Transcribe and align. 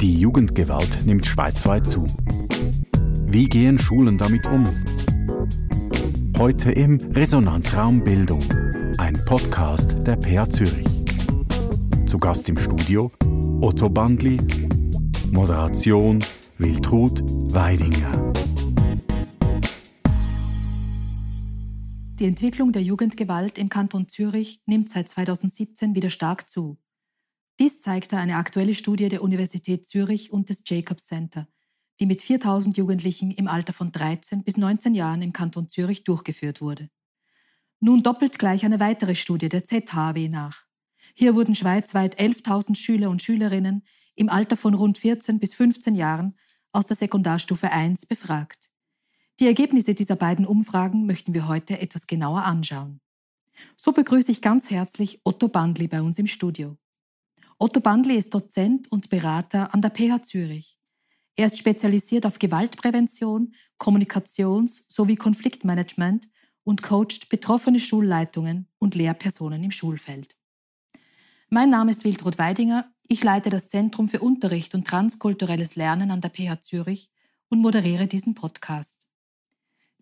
Die 0.00 0.18
Jugendgewalt 0.18 1.04
nimmt 1.04 1.26
schweizweit 1.26 1.86
zu. 1.86 2.06
Wie 3.26 3.46
gehen 3.46 3.78
Schulen 3.78 4.16
damit 4.16 4.46
um? 4.46 4.64
Heute 6.38 6.72
im 6.72 6.96
Resonanzraum 7.12 8.02
Bildung, 8.02 8.42
ein 8.96 9.20
Podcast 9.26 9.94
der 10.06 10.16
PA 10.16 10.48
Zürich. 10.48 10.86
Zu 12.06 12.16
Gast 12.16 12.48
im 12.48 12.56
Studio 12.56 13.12
Otto 13.60 13.90
Bandli, 13.90 14.38
Moderation 15.32 16.24
Wiltrud 16.56 17.22
Weidinger. 17.52 18.32
Die 22.18 22.24
Entwicklung 22.24 22.72
der 22.72 22.82
Jugendgewalt 22.82 23.58
im 23.58 23.68
Kanton 23.68 24.08
Zürich 24.08 24.62
nimmt 24.64 24.88
seit 24.88 25.10
2017 25.10 25.94
wieder 25.94 26.08
stark 26.08 26.48
zu. 26.48 26.78
Dies 27.60 27.82
zeigte 27.82 28.16
eine 28.16 28.36
aktuelle 28.36 28.74
Studie 28.74 29.10
der 29.10 29.22
Universität 29.22 29.84
Zürich 29.84 30.32
und 30.32 30.48
des 30.48 30.64
Jacobs 30.66 31.08
Center, 31.08 31.46
die 32.00 32.06
mit 32.06 32.22
4000 32.22 32.78
Jugendlichen 32.78 33.30
im 33.32 33.48
Alter 33.48 33.74
von 33.74 33.92
13 33.92 34.44
bis 34.44 34.56
19 34.56 34.94
Jahren 34.94 35.20
im 35.20 35.34
Kanton 35.34 35.68
Zürich 35.68 36.02
durchgeführt 36.02 36.62
wurde. 36.62 36.88
Nun 37.78 38.02
doppelt 38.02 38.38
gleich 38.38 38.64
eine 38.64 38.80
weitere 38.80 39.14
Studie 39.14 39.50
der 39.50 39.62
ZHW 39.62 40.30
nach. 40.30 40.64
Hier 41.14 41.34
wurden 41.34 41.54
schweizweit 41.54 42.18
11.000 42.18 42.76
Schüler 42.76 43.10
und 43.10 43.22
Schülerinnen 43.22 43.84
im 44.14 44.30
Alter 44.30 44.56
von 44.56 44.72
rund 44.72 44.96
14 44.96 45.38
bis 45.38 45.52
15 45.52 45.94
Jahren 45.94 46.38
aus 46.72 46.86
der 46.86 46.96
Sekundarstufe 46.96 47.70
1 47.70 48.06
befragt. 48.06 48.70
Die 49.38 49.46
Ergebnisse 49.46 49.94
dieser 49.94 50.16
beiden 50.16 50.46
Umfragen 50.46 51.04
möchten 51.04 51.34
wir 51.34 51.46
heute 51.46 51.78
etwas 51.78 52.06
genauer 52.06 52.42
anschauen. 52.42 53.02
So 53.76 53.92
begrüße 53.92 54.32
ich 54.32 54.40
ganz 54.40 54.70
herzlich 54.70 55.20
Otto 55.24 55.48
Bandli 55.48 55.88
bei 55.88 56.00
uns 56.00 56.18
im 56.18 56.26
Studio. 56.26 56.78
Otto 57.62 57.80
Bandli 57.80 58.16
ist 58.16 58.32
Dozent 58.32 58.90
und 58.90 59.10
Berater 59.10 59.74
an 59.74 59.82
der 59.82 59.90
PH 59.90 60.22
Zürich. 60.22 60.78
Er 61.36 61.44
ist 61.44 61.58
spezialisiert 61.58 62.24
auf 62.24 62.38
Gewaltprävention, 62.38 63.54
Kommunikations- 63.78 64.86
sowie 64.88 65.16
Konfliktmanagement 65.16 66.26
und 66.64 66.82
coacht 66.82 67.28
betroffene 67.28 67.78
Schulleitungen 67.78 68.66
und 68.78 68.94
Lehrpersonen 68.94 69.62
im 69.62 69.72
Schulfeld. 69.72 70.38
Mein 71.50 71.68
Name 71.68 71.90
ist 71.90 72.04
Wildrud 72.04 72.38
Weidinger. 72.38 72.90
Ich 73.06 73.22
leite 73.22 73.50
das 73.50 73.68
Zentrum 73.68 74.08
für 74.08 74.20
Unterricht 74.20 74.74
und 74.74 74.86
transkulturelles 74.86 75.76
Lernen 75.76 76.10
an 76.10 76.22
der 76.22 76.30
PH 76.30 76.62
Zürich 76.62 77.10
und 77.50 77.60
moderiere 77.60 78.06
diesen 78.06 78.34
Podcast. 78.34 79.06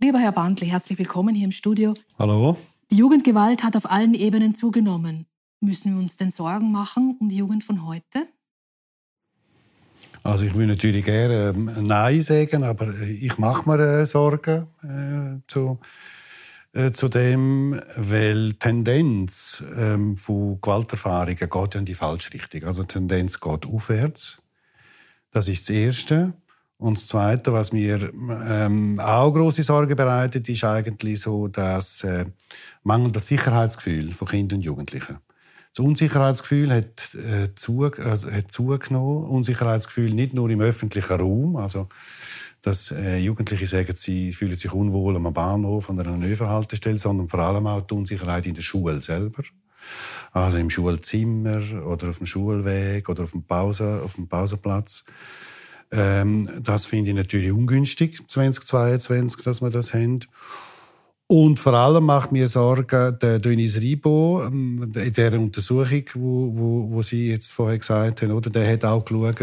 Lieber 0.01 0.21
Herr 0.21 0.31
Bandli, 0.31 0.69
herzlich 0.69 0.97
willkommen 1.01 1.35
hier 1.35 1.47
im 1.47 1.53
Studio. 1.53 1.95
Hallo. 2.21 2.57
Die 2.93 2.99
Jugendgewalt 2.99 3.65
hat 3.65 3.77
auf 3.77 3.91
allen 3.91 4.15
Ebenen 4.15 4.55
zugenommen. 4.55 5.27
Müssen 5.61 5.95
wir 5.95 6.01
uns 6.01 6.17
denn 6.17 6.31
Sorgen 6.31 6.71
machen 6.71 7.17
um 7.21 7.29
die 7.29 7.39
Jugend 7.39 7.65
von 7.65 7.85
heute? 7.85 8.29
Also 10.23 10.45
ich 10.45 10.55
würde 10.55 10.69
natürlich 10.69 11.05
gerne 11.05 11.55
ähm, 11.57 11.71
Nein 11.83 12.23
sagen, 12.23 12.63
aber 12.63 12.93
ich 13.01 13.39
mache 13.39 13.69
mir 13.69 13.79
äh, 13.79 14.07
Sorgen 14.07 14.67
äh, 14.83 15.41
zu, 15.49 15.79
äh, 16.73 16.91
zu 16.93 17.09
dem, 17.09 17.81
weil 17.97 18.51
die 18.51 18.59
Tendenz 18.59 19.65
ähm, 19.77 20.17
von 20.17 20.61
Gewalterfahrungen 20.61 21.37
geht 21.37 21.75
ja 21.75 21.79
in 21.79 21.85
die 21.85 21.95
falsche 21.95 22.33
Richtung. 22.35 22.65
Also 22.65 22.83
die 22.83 22.89
Tendenz 22.89 23.41
geht 23.41 23.67
aufwärts. 23.67 24.43
Das 25.31 25.49
ist 25.49 25.69
das 25.69 25.75
Erste. 25.75 26.35
Und 26.77 26.97
das 26.97 27.09
Zweite, 27.09 27.53
was 27.53 27.73
mir 27.73 28.13
ähm, 28.47 29.01
auch 29.01 29.33
große 29.33 29.65
Sorge 29.65 29.97
bereitet, 29.97 30.49
ist 30.49 30.63
eigentlich 30.63 31.21
so 31.21 31.49
das 31.49 32.05
äh, 32.05 32.25
mangelnde 32.85 33.19
Sicherheitsgefühl 33.19 34.13
von 34.13 34.29
Kindern 34.29 34.59
und 34.59 34.65
Jugendlichen. 34.65 35.19
Das 35.79 35.85
Unsicherheitsgefühl 35.85 36.73
hat, 36.73 37.15
äh, 37.15 37.55
zu, 37.55 37.85
also, 37.85 38.33
hat 38.33 38.51
zugenommen. 38.51 39.29
Unsicherheitsgefühl 39.29 40.13
nicht 40.13 40.35
nur 40.35 40.51
im 40.51 40.61
öffentlichen 40.61 41.21
Raum, 41.21 41.55
also 41.55 41.89
dass 42.63 42.91
äh, 42.91 43.19
Jugendliche 43.19 43.65
sagen, 43.65 43.95
sie 43.95 44.33
fühlen 44.33 44.57
sich 44.57 44.73
unwohl 44.73 45.15
am 45.15 45.33
Bahnhof 45.33 45.89
an 45.89 46.01
einer 46.01 46.17
Nebenhaltestelle, 46.17 46.99
sondern 46.99 47.29
vor 47.29 47.39
allem 47.39 47.69
auch 47.69 47.87
die 47.87 47.95
Unsicherheit 47.95 48.49
in 48.49 48.55
der 48.55 48.63
Schule 48.63 48.99
selber. 48.99 49.45
Also 50.33 50.59
im 50.59 50.69
Schulzimmer 50.69 51.63
oder 51.87 52.09
auf 52.09 52.19
dem 52.19 52.27
Schulweg 52.27 53.09
oder 53.09 53.23
auf 53.23 53.31
dem, 53.31 53.45
Pause, 53.45 54.03
auf 54.05 54.17
dem 54.17 54.27
Pausenplatz. 54.27 55.05
Ähm, 55.93 56.51
das 56.61 56.87
finde 56.87 57.13
ich 57.13 57.17
natürlich 57.17 57.53
ungünstig, 57.53 58.21
2022, 58.27 59.45
dass 59.45 59.63
wir 59.63 59.71
das 59.71 59.95
haben. 59.95 60.19
Und 61.31 61.61
vor 61.61 61.75
allem 61.75 62.07
macht 62.07 62.33
mir 62.33 62.49
Sorgen 62.49 63.19
der 63.19 63.39
Denis 63.39 63.77
Ribo, 63.77 64.43
ähm, 64.47 64.91
in 64.95 65.13
der 65.13 65.35
Untersuchung, 65.35 66.05
wo, 66.15 66.51
wo, 66.55 66.91
wo 66.91 67.03
Sie 67.03 67.29
jetzt 67.29 67.53
vorher 67.53 67.77
gesagt 67.77 68.23
haben, 68.23 68.33
oder? 68.33 68.49
der 68.49 68.73
hat 68.73 68.85
auch 68.87 69.05
geschaut, 69.05 69.43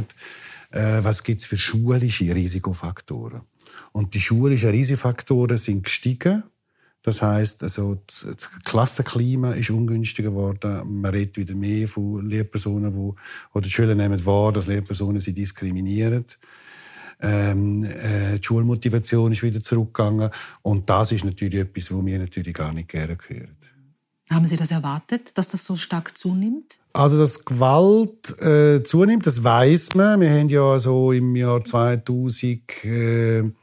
äh, 0.71 1.03
was 1.03 1.23
gibt 1.23 1.41
es 1.41 1.45
für 1.45 1.57
schulische 1.57 2.33
Risikofaktoren. 2.33 3.41
Und 3.91 4.15
die 4.15 4.19
schulischen 4.19 4.71
Risikofaktoren 4.71 5.59
sind 5.59 5.83
gestiegen. 5.83 6.43
Das 7.03 7.21
heißt, 7.21 7.61
also 7.61 8.01
das 8.07 8.49
Klassenklima 8.63 9.51
ist 9.51 9.69
ungünstiger 9.69 10.31
geworden. 10.31 11.01
Man 11.01 11.11
redet 11.11 11.37
wieder 11.37 11.53
mehr 11.53 11.87
von 11.87 12.27
Lehrpersonen, 12.27 12.95
wo, 12.95 13.15
oder 13.53 13.63
die 13.63 13.69
Schüler 13.69 13.93
nehmen 13.93 14.25
wahr, 14.25 14.51
dass 14.51 14.65
Lehrpersonen 14.65 15.21
sie 15.21 15.35
diskriminieren. 15.35 16.25
Ähm, 17.21 17.83
äh, 17.83 18.37
die 18.37 18.43
Schulmotivation 18.43 19.31
ist 19.31 19.43
wieder 19.43 19.61
zurückgegangen. 19.61 20.29
Und 20.61 20.89
das 20.89 21.11
ist 21.11 21.25
natürlich 21.25 21.59
etwas, 21.61 21.91
was 21.91 22.05
wir 22.05 22.19
natürlich 22.19 22.53
gar 22.53 22.73
nicht 22.73 22.89
gerne 22.89 23.17
hören. 23.27 23.55
Haben 24.29 24.47
Sie 24.47 24.55
das 24.55 24.71
erwartet, 24.71 25.37
dass 25.37 25.49
das 25.49 25.63
so 25.63 25.77
stark 25.77 26.17
zunimmt? 26.17 26.79
Also, 26.93 27.17
dass 27.17 27.45
Gewalt 27.45 28.39
äh, 28.41 28.81
zunimmt, 28.83 29.27
das 29.27 29.43
weiß 29.43 29.93
man. 29.93 30.19
Wir 30.19 30.31
haben 30.31 30.49
ja 30.49 30.79
so 30.79 31.11
im 31.11 31.35
Jahr 31.35 31.63
2007, 31.63 33.53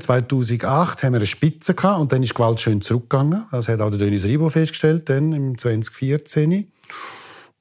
2008 0.00 1.02
haben 1.04 1.12
wir 1.12 1.18
eine 1.18 1.26
Spitze 1.26 1.74
gehabt 1.74 2.00
und 2.00 2.10
dann 2.12 2.24
ist 2.24 2.34
Gewalt 2.34 2.60
schön 2.60 2.80
zurückgegangen. 2.80 3.44
Das 3.52 3.68
hat 3.68 3.80
auch 3.80 3.90
der 3.90 4.00
Denis 4.00 4.24
Ribo 4.24 4.48
festgestellt, 4.48 5.08
dann 5.08 5.32
im 5.32 5.56
2014. 5.56 6.66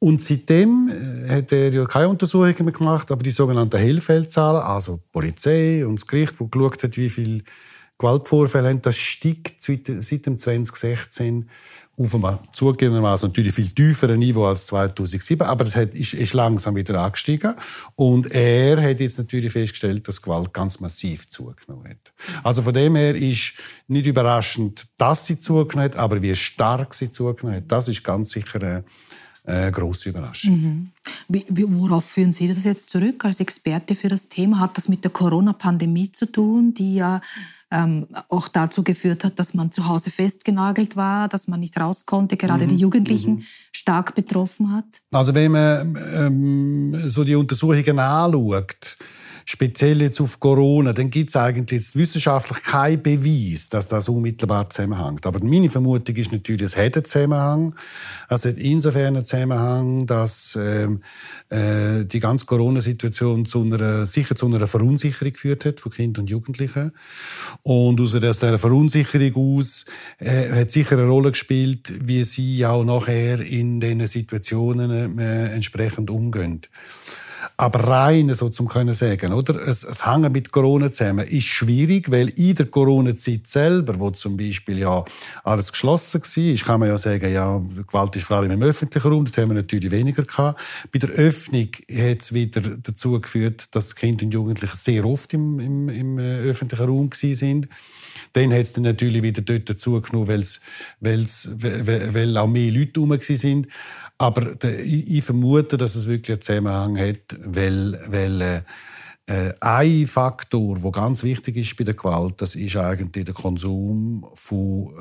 Und 0.04 0.20
seitdem 0.20 0.90
äh, 0.90 1.30
hat 1.30 1.52
er 1.52 1.72
ja 1.72 1.86
keine 1.86 2.10
Untersuchungen 2.10 2.56
mehr 2.66 2.74
gemacht, 2.74 3.12
aber 3.12 3.22
die 3.22 3.30
sogenannten 3.30 3.78
Hellfeldzahlen, 3.78 4.62
also 4.62 4.98
die 4.98 5.10
Polizei 5.12 5.86
und 5.86 6.00
das 6.00 6.08
Gericht, 6.08 6.40
wo 6.40 6.48
geschaut 6.48 6.82
hat, 6.82 6.98
wie 6.98 7.10
viele 7.10 7.44
Gewaltvorfälle 8.00 8.70
haben, 8.70 8.82
das 8.82 8.98
steigt 8.98 9.62
seit 9.62 10.26
dem 10.26 10.40
2016 10.40 11.48
auf 11.98 12.16
einem 12.16 12.40
zugegebenermaßen 12.52 13.30
natürlich 13.30 13.54
viel 13.54 13.70
tieferen 13.70 14.18
Niveau 14.18 14.46
als 14.46 14.66
2007, 14.68 15.46
aber 15.46 15.66
es 15.66 15.76
ist, 15.76 16.16
ist 16.16 16.34
langsam 16.34 16.76
wieder 16.76 17.00
angestiegen. 17.00 17.54
Und 17.96 18.32
er 18.34 18.82
hat 18.82 19.00
jetzt 19.00 19.20
natürlich 19.20 19.52
festgestellt, 19.52 20.08
dass 20.08 20.20
Gewalt 20.20 20.52
ganz 20.52 20.80
massiv 20.80 21.30
zugenommen 21.30 21.90
hat. 21.90 22.14
Also 22.44 22.64
von 22.64 22.74
dem 22.74 22.96
her 22.96 23.14
ist 23.14 23.54
nicht 23.88 24.08
überraschend, 24.08 24.88
dass 24.98 25.28
sie 25.28 25.38
zugenommen 25.38 25.92
hat, 25.92 25.96
aber 25.96 26.24
wie 26.24 26.36
stark 26.36 26.96
sie 26.96 27.12
zugenommen 27.12 27.58
hat, 27.58 27.72
das 27.72 27.88
ist 27.88 28.04
ganz 28.04 28.32
sicher 28.32 28.64
eine 28.64 28.84
äh, 29.44 29.72
große 29.72 30.10
Überraschung. 30.10 30.62
Mhm. 30.62 30.92
Wie, 31.28 31.46
worauf 31.50 32.06
führen 32.06 32.32
Sie 32.32 32.48
das 32.48 32.64
jetzt 32.64 32.90
zurück 32.90 33.26
als 33.26 33.40
Experte 33.40 33.96
für 33.96 34.08
das 34.08 34.30
Thema? 34.30 34.60
Hat 34.60 34.78
das 34.78 34.88
mit 34.88 35.04
der 35.04 35.12
Corona-Pandemie 35.12 36.12
zu 36.12 36.32
tun, 36.32 36.74
die 36.74 36.96
ja 36.96 37.22
ähm, 37.72 38.08
auch 38.28 38.50
dazu 38.50 38.84
geführt 38.84 39.24
hat, 39.24 39.40
dass 39.40 39.54
man 39.54 39.72
zu 39.72 39.88
Hause 39.88 40.12
festgenagelt 40.12 40.96
war, 40.96 41.28
dass 41.28 41.48
man 41.48 41.60
nicht 41.62 41.80
raus 41.80 42.06
konnte, 42.06 42.38
gerade 42.38 42.66
mhm. 42.66 42.70
die 42.70 42.76
Jugendlichen 42.76 43.36
mhm. 43.36 43.44
stark 43.72 44.14
betroffen 44.14 44.74
hat? 44.74 44.86
Also 45.12 45.34
wenn 45.34 45.52
man 45.52 45.98
ähm, 46.14 47.10
so 47.10 47.24
die 47.24 47.36
Untersuchungen 47.36 47.98
anschaut, 47.98 48.98
speziell 49.46 50.02
jetzt 50.02 50.22
auf 50.22 50.40
Corona, 50.40 50.94
dann 50.94 51.10
gibt 51.10 51.30
es 51.30 51.36
eigentlich 51.36 51.82
jetzt 51.82 51.96
wissenschaftlich 51.96 52.62
keinen 52.64 53.02
Beweis, 53.02 53.70
dass 53.70 53.88
das 53.88 54.10
unmittelbar 54.10 54.70
zusammenhängt. 54.70 55.26
Aber 55.26 55.44
meine 55.44 55.70
Vermutung 55.70 56.16
ist 56.16 56.32
natürlich, 56.32 56.64
es 56.64 56.78
hat 56.78 56.96
einen 56.96 57.06
Zusammenhang. 57.06 57.76
Es 58.30 58.46
hat 58.46 58.58
insofern 58.58 59.16
einen 59.16 59.26
Zusammenhang, 59.26 60.06
dass 60.06 60.58
ähm, 60.60 61.02
äh, 61.50 62.06
die 62.06 62.20
ganze 62.20 62.46
Corona-Situation 62.46 63.46
zu 63.46 63.64
einer, 63.64 64.06
sicher 64.06 64.36
zu 64.36 64.48
einer 64.48 64.68
Verunsicherung 64.68 65.34
geführt 65.34 65.66
hat 65.66 65.80
von 65.80 65.92
Kindern 65.92 66.24
und 66.24 66.30
Jugendlichen. 66.30 66.92
Und 67.64 68.00
aus 68.00 68.12
dieser 68.12 68.58
Verunsicherung 68.58 69.58
aus 69.58 69.86
äh, 70.20 70.50
hat 70.52 70.72
sicher 70.72 70.98
eine 70.98 71.08
Rolle 71.08 71.32
gespielt, 71.32 71.94
wie 72.04 72.24
sie 72.24 72.66
auch 72.66 72.84
nachher 72.84 73.40
in 73.40 73.80
diesen 73.80 74.08
Situationen 74.08 75.20
äh, 75.20 75.54
entsprechend 75.54 76.10
umgehen. 76.10 76.62
Aber 77.62 77.88
rein 77.88 78.34
so 78.34 78.50
zum 78.50 78.68
können 78.68 78.96
sagen, 78.96 79.34
oder? 79.34 79.68
Es, 79.68 79.84
es 79.84 80.04
hängen 80.04 80.32
mit 80.32 80.52
Corona 80.52 80.92
zusammen 80.92 81.28
ist 81.28 81.44
schwierig, 81.44 82.10
weil 82.10 82.30
in 82.30 82.56
der 82.56 82.66
Corona-Zeit 82.66 83.46
selber, 83.46 84.00
wo 84.00 84.10
zum 84.10 84.36
Beispiel 84.36 84.80
ja 84.80 85.06
alles 85.44 85.72
geschlossen 85.72 86.24
war, 86.24 86.56
kann 86.66 86.80
man 86.80 86.90
ja 86.90 86.98
sagen, 86.98 87.32
ja, 87.32 87.62
Gewalt 87.86 88.16
ist 88.16 88.26
vor 88.26 88.38
allem 88.38 88.50
im 88.50 88.64
öffentlichen 88.64 89.08
Raum, 89.08 89.26
dort 89.26 89.38
haben 89.38 89.50
wir 89.50 89.62
natürlich 89.62 89.92
weniger 89.92 90.24
gehabt. 90.24 90.60
Bei 90.92 90.98
der 90.98 91.12
Öffnung 91.12 91.68
hat 91.88 92.22
es 92.22 92.34
wieder 92.34 92.62
dazu 92.62 93.22
geführt, 93.22 93.76
dass 93.76 93.96
Kinder 93.96 94.26
und 94.26 94.34
Jugendlichen 94.34 94.76
sehr 94.76 95.06
oft 95.06 95.32
im, 95.36 95.60
im, 95.60 95.90
im 95.90 96.18
äh, 96.18 96.40
öffentlichen 96.40 96.86
Raum 96.86 97.10
sind. 97.14 97.70
Dann 98.34 98.52
hat 98.52 98.62
es 98.62 98.74
dann 98.74 98.86
natürlich 98.86 99.22
wieder 99.22 99.44
dort 99.44 99.70
dazu 99.70 100.02
genommen, 100.02 100.28
weil's, 100.28 100.62
weil's, 101.00 101.48
weil 101.58 102.38
auch 102.38 102.48
mehr 102.48 102.72
Leute 102.72 103.02
herum 103.02 103.16
sind. 103.22 103.68
Aber 104.22 104.56
ich 104.84 105.24
vermute, 105.24 105.78
dass 105.78 105.96
es 105.96 106.08
wirklich 106.08 106.36
einen 106.36 106.42
Zusammenhang 106.42 107.00
hat, 107.00 107.51
weil, 107.56 108.00
weil 108.08 108.42
äh, 108.42 108.62
äh, 109.28 109.54
ein 109.62 110.08
Faktor, 110.08 110.84
der 110.84 110.92
ganz 110.92 111.24
wichtig 111.24 111.58
ist 111.58 111.76
bei 111.78 111.84
der 111.84 111.94
Gewalt, 111.94 112.42
das 112.42 112.56
ist 112.56 112.76
eigentlich 112.76 113.26
der 113.26 113.34
Konsum 113.34 114.26
von 114.34 114.94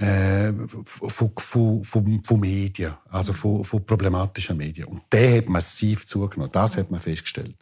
äh, 0.00 0.48
äh, 0.48 0.52
von, 0.84 1.30
von, 1.36 1.84
von, 1.84 2.22
von 2.24 2.40
Medien, 2.40 2.92
also 3.10 3.32
von, 3.32 3.62
von 3.64 3.84
problematischen 3.84 4.56
Medien. 4.56 4.86
Und 4.86 5.02
der 5.12 5.38
hat 5.38 5.48
massiv 5.48 6.06
zugenommen. 6.06 6.50
Das 6.52 6.76
hat 6.76 6.90
man 6.90 7.00
festgestellt. 7.00 7.54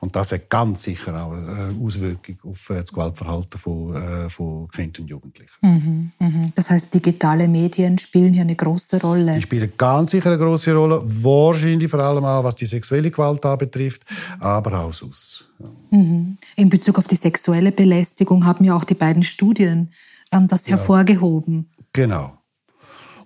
Und 0.00 0.14
das 0.16 0.32
hat 0.32 0.50
ganz 0.50 0.82
sicher 0.82 1.14
auch 1.24 1.32
eine 1.32 1.74
Auswirkung 1.82 2.36
auf 2.44 2.70
äh, 2.70 2.80
das 2.80 2.92
Gewaltverhalten 2.92 3.58
von, 3.58 3.94
äh, 3.94 4.28
von 4.28 4.68
Kindern 4.68 5.02
und 5.02 5.08
Jugendlichen. 5.08 5.52
Mhm, 5.62 6.12
mhm. 6.18 6.52
Das 6.54 6.70
heißt, 6.70 6.92
digitale 6.92 7.48
Medien 7.48 7.98
spielen 7.98 8.32
hier 8.32 8.42
eine 8.42 8.56
große 8.56 9.00
Rolle. 9.00 9.36
Die 9.36 9.42
spielen 9.42 9.72
ganz 9.76 10.10
sicher 10.10 10.30
eine 10.30 10.38
große 10.38 10.74
Rolle. 10.74 11.02
Wahrscheinlich 11.04 11.90
vor 11.90 12.00
allem 12.00 12.24
auch, 12.24 12.44
was 12.44 12.56
die 12.56 12.66
sexuelle 12.66 13.10
Gewalt 13.10 13.44
anbetrifft, 13.44 14.04
aber 14.40 14.80
auch 14.80 14.92
sonst. 14.92 15.52
Ja. 15.58 15.98
Mhm. 15.98 16.36
In 16.56 16.68
Bezug 16.68 16.98
auf 16.98 17.06
die 17.06 17.16
sexuelle 17.16 17.72
Belästigung 17.72 18.44
haben 18.44 18.64
ja 18.64 18.74
auch 18.74 18.84
die 18.84 18.94
beiden 18.94 19.22
Studien 19.22 19.90
ähm, 20.32 20.48
das 20.48 20.66
ja. 20.66 20.76
hervorgehoben. 20.76 21.70
Genau. 21.94 22.34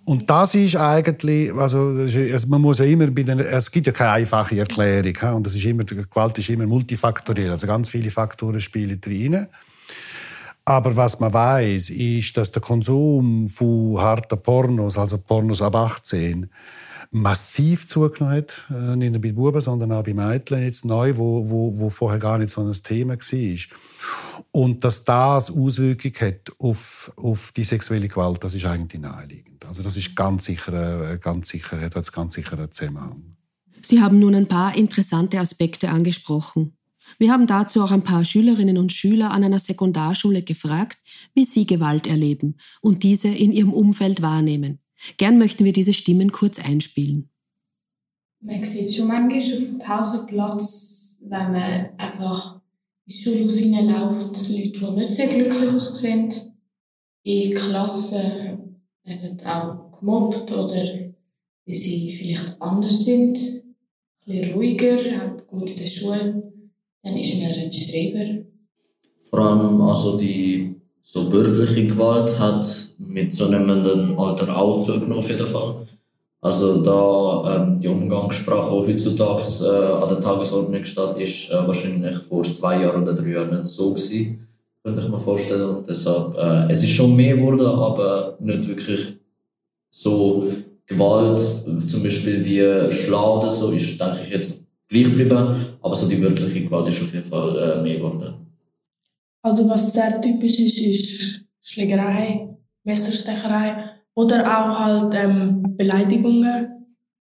Und 0.04 0.30
das 0.30 0.54
ist 0.54 0.76
eigentlich, 0.76 1.52
also, 1.52 1.94
man 2.48 2.62
muss 2.62 2.78
ja 2.78 2.84
immer 2.84 3.08
bei 3.08 3.24
den, 3.24 3.40
es 3.40 3.70
gibt 3.70 3.88
ja 3.88 3.92
keine 3.92 4.12
einfache 4.12 4.58
Erklärung, 4.58 5.36
und 5.36 5.46
das 5.46 5.54
ist 5.54 5.64
immer, 5.66 5.84
Gewalt 5.84 6.38
ist 6.38 6.48
immer 6.48 6.66
multifaktoriell, 6.66 7.50
also 7.50 7.66
ganz 7.66 7.90
viele 7.90 8.10
Faktoren 8.10 8.60
spielen 8.60 9.00
drin. 9.00 9.46
Aber 10.64 10.94
was 10.96 11.18
man 11.20 11.32
weiß, 11.32 11.90
ist, 11.90 12.36
dass 12.36 12.52
der 12.52 12.62
Konsum 12.62 13.48
von 13.48 13.98
harten 13.98 14.40
Pornos, 14.42 14.96
also 14.96 15.18
Pornos 15.18 15.60
ab 15.60 15.76
18, 15.76 16.50
massiv 17.10 17.86
zugenommen 17.86 18.44
äh, 18.70 18.96
nicht 18.96 19.12
nur 19.12 19.20
bei 19.20 19.32
Buben, 19.32 19.60
sondern 19.60 19.92
auch 19.92 20.02
bei 20.02 20.14
Mädchen 20.14 20.62
jetzt 20.62 20.84
neu, 20.84 21.16
wo, 21.16 21.48
wo, 21.48 21.78
wo 21.78 21.88
vorher 21.88 22.18
gar 22.18 22.38
nicht 22.38 22.50
so 22.50 22.60
ein 22.60 22.72
Thema 22.72 23.16
war. 23.16 23.78
Und 24.50 24.84
dass 24.84 25.04
das 25.04 25.50
Auswirkungen 25.50 26.14
hat 26.20 26.52
auf, 26.58 27.12
auf 27.16 27.52
die 27.52 27.64
sexuelle 27.64 28.08
Gewalt, 28.08 28.42
das 28.44 28.54
ist 28.54 28.64
eigentlich 28.64 29.00
naheliegend. 29.00 29.64
Also 29.66 29.82
das 29.82 29.96
ist 29.96 30.14
ganz 30.14 30.44
sicher, 30.44 31.12
äh, 31.12 31.18
ganz 31.18 31.48
sicher, 31.48 31.80
hat 31.80 32.12
ganz 32.12 32.34
sicher 32.34 32.58
einen 32.58 32.72
Zusammenhang. 32.72 33.36
Sie 33.82 34.00
haben 34.00 34.18
nun 34.18 34.34
ein 34.34 34.48
paar 34.48 34.76
interessante 34.76 35.38
Aspekte 35.38 35.88
angesprochen. 35.90 36.74
Wir 37.18 37.32
haben 37.32 37.46
dazu 37.46 37.82
auch 37.82 37.90
ein 37.90 38.02
paar 38.02 38.24
Schülerinnen 38.24 38.76
und 38.76 38.92
Schüler 38.92 39.30
an 39.30 39.44
einer 39.44 39.58
Sekundarschule 39.58 40.42
gefragt, 40.42 40.98
wie 41.34 41.44
sie 41.44 41.66
Gewalt 41.66 42.06
erleben 42.06 42.56
und 42.82 43.02
diese 43.02 43.28
in 43.28 43.52
ihrem 43.52 43.72
Umfeld 43.72 44.20
wahrnehmen. 44.20 44.80
Gern 45.16 45.38
möchten 45.38 45.64
wir 45.64 45.72
diese 45.72 45.94
Stimmen 45.94 46.32
kurz 46.32 46.58
einspielen. 46.58 47.30
Man 48.40 48.62
sieht 48.62 48.94
schon 48.94 49.08
manchmal 49.08 49.38
auf 49.38 49.64
dem 49.64 49.78
Pausenplatz, 49.78 51.18
wenn 51.20 51.52
man 51.52 51.88
einfach 51.98 52.60
ins 53.06 53.20
Schulhaus 53.20 53.58
hineinläuft, 53.58 54.50
Leute, 54.50 54.70
die 54.70 54.96
nicht 54.96 55.12
sehr 55.12 55.26
glücklich 55.26 55.70
aussehen. 55.70 56.32
In 57.22 57.54
Klassen 57.54 58.82
werden 59.04 59.40
auch 59.44 59.98
gemobbt 59.98 60.52
oder 60.52 60.84
wie 61.64 61.74
sie 61.74 62.10
vielleicht 62.16 62.62
anders 62.62 63.04
sind, 63.04 63.38
ein 63.38 63.62
bisschen 64.26 64.54
ruhiger, 64.54 65.20
haben 65.20 65.42
gut 65.46 65.70
in 65.70 65.76
der 65.76 65.86
Schule, 65.86 66.52
dann 67.02 67.16
ist 67.16 67.34
man 67.34 67.52
ein 67.52 67.72
Streber. 67.72 68.44
Vor 69.28 69.38
allem 69.40 69.80
also 69.82 70.16
die 70.16 70.77
so 71.10 71.32
wörtliche 71.32 71.86
Gewalt 71.86 72.38
hat 72.38 72.68
mit 72.98 73.34
zunehmendem 73.34 74.18
Alter 74.18 74.54
auch 74.54 74.84
zugenommen 74.84 75.14
auf 75.14 75.30
jeden 75.30 75.46
Fall. 75.46 75.74
Also 76.42 76.82
da 76.82 77.56
ähm, 77.56 77.80
die 77.80 77.88
Umgangssprache, 77.88 78.84
die 78.84 78.92
heutzutage 78.92 79.42
äh, 79.64 80.02
an 80.02 80.08
der 80.10 80.20
Tagesordnung 80.20 80.84
steht, 80.84 81.16
ist 81.16 81.50
äh, 81.50 81.66
wahrscheinlich 81.66 82.16
vor 82.18 82.42
zwei 82.44 82.82
Jahren 82.82 83.02
oder 83.02 83.14
drei 83.14 83.30
Jahren 83.30 83.58
nicht 83.58 83.66
so 83.66 83.94
gewesen, 83.94 84.46
könnte 84.84 85.00
ich 85.00 85.08
mir 85.08 85.18
vorstellen. 85.18 85.76
Und 85.76 85.88
deshalb, 85.88 86.36
äh, 86.36 86.70
es 86.70 86.82
ist 86.82 86.90
schon 86.90 87.16
mehr 87.16 87.36
geworden, 87.36 87.66
aber 87.66 88.36
nicht 88.40 88.68
wirklich 88.68 89.14
so 89.90 90.52
Gewalt, 90.86 91.40
zum 91.86 92.02
Beispiel 92.02 92.44
wie 92.44 92.92
Schlag 92.92 93.38
oder 93.38 93.50
so, 93.50 93.70
ist 93.70 93.98
denke 93.98 94.18
ich 94.24 94.30
jetzt 94.30 94.62
gleich 94.88 95.04
geblieben, 95.04 95.56
aber 95.80 95.96
so 95.96 96.06
die 96.06 96.22
wörtliche 96.22 96.64
Gewalt 96.64 96.88
ist 96.88 97.02
auf 97.02 97.14
jeden 97.14 97.26
Fall 97.26 97.56
äh, 97.56 97.82
mehr 97.82 97.96
geworden. 97.96 98.47
Also 99.48 99.68
was 99.68 99.94
sehr 99.94 100.20
typisch 100.20 100.58
ist, 100.58 100.80
ist 100.80 101.44
Schlägerei, 101.62 102.48
Messerstecherei 102.84 103.76
oder 104.14 104.42
auch 104.44 104.78
halt 104.78 105.14
ähm, 105.14 105.62
Beleidigungen. 105.76 106.86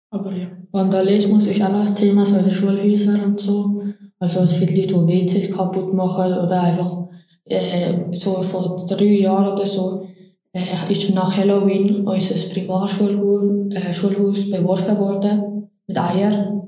Aber 0.09 0.35
ja. 0.35 0.47
Vandalismus 0.71 1.45
ist 1.45 1.61
auch 1.61 1.69
noch 1.69 1.87
ein 1.87 1.95
Thema, 1.95 2.25
so 2.25 2.35
in 2.35 2.43
den 2.43 2.53
Schulhäusern 2.53 3.21
und 3.23 3.39
so. 3.39 3.81
Also 4.19 4.41
es 4.41 4.59
gibt 4.59 4.75
Leute, 4.75 5.05
die 5.05 5.27
WCs 5.27 5.55
kaputt 5.55 5.93
machen 5.93 6.33
oder 6.33 6.61
einfach 6.63 7.07
äh, 7.45 7.93
so 8.11 8.41
vor 8.41 8.85
drei 8.87 9.05
Jahren 9.05 9.53
oder 9.53 9.65
so 9.65 10.05
äh, 10.51 10.91
ist 10.91 11.15
nach 11.15 11.35
Halloween 11.35 12.05
unser 12.05 12.35
Primarschulhaus 12.53 14.47
äh, 14.47 14.57
beworfen 14.57 14.99
worden 14.99 15.69
mit 15.87 15.97
Eiern. 15.97 16.67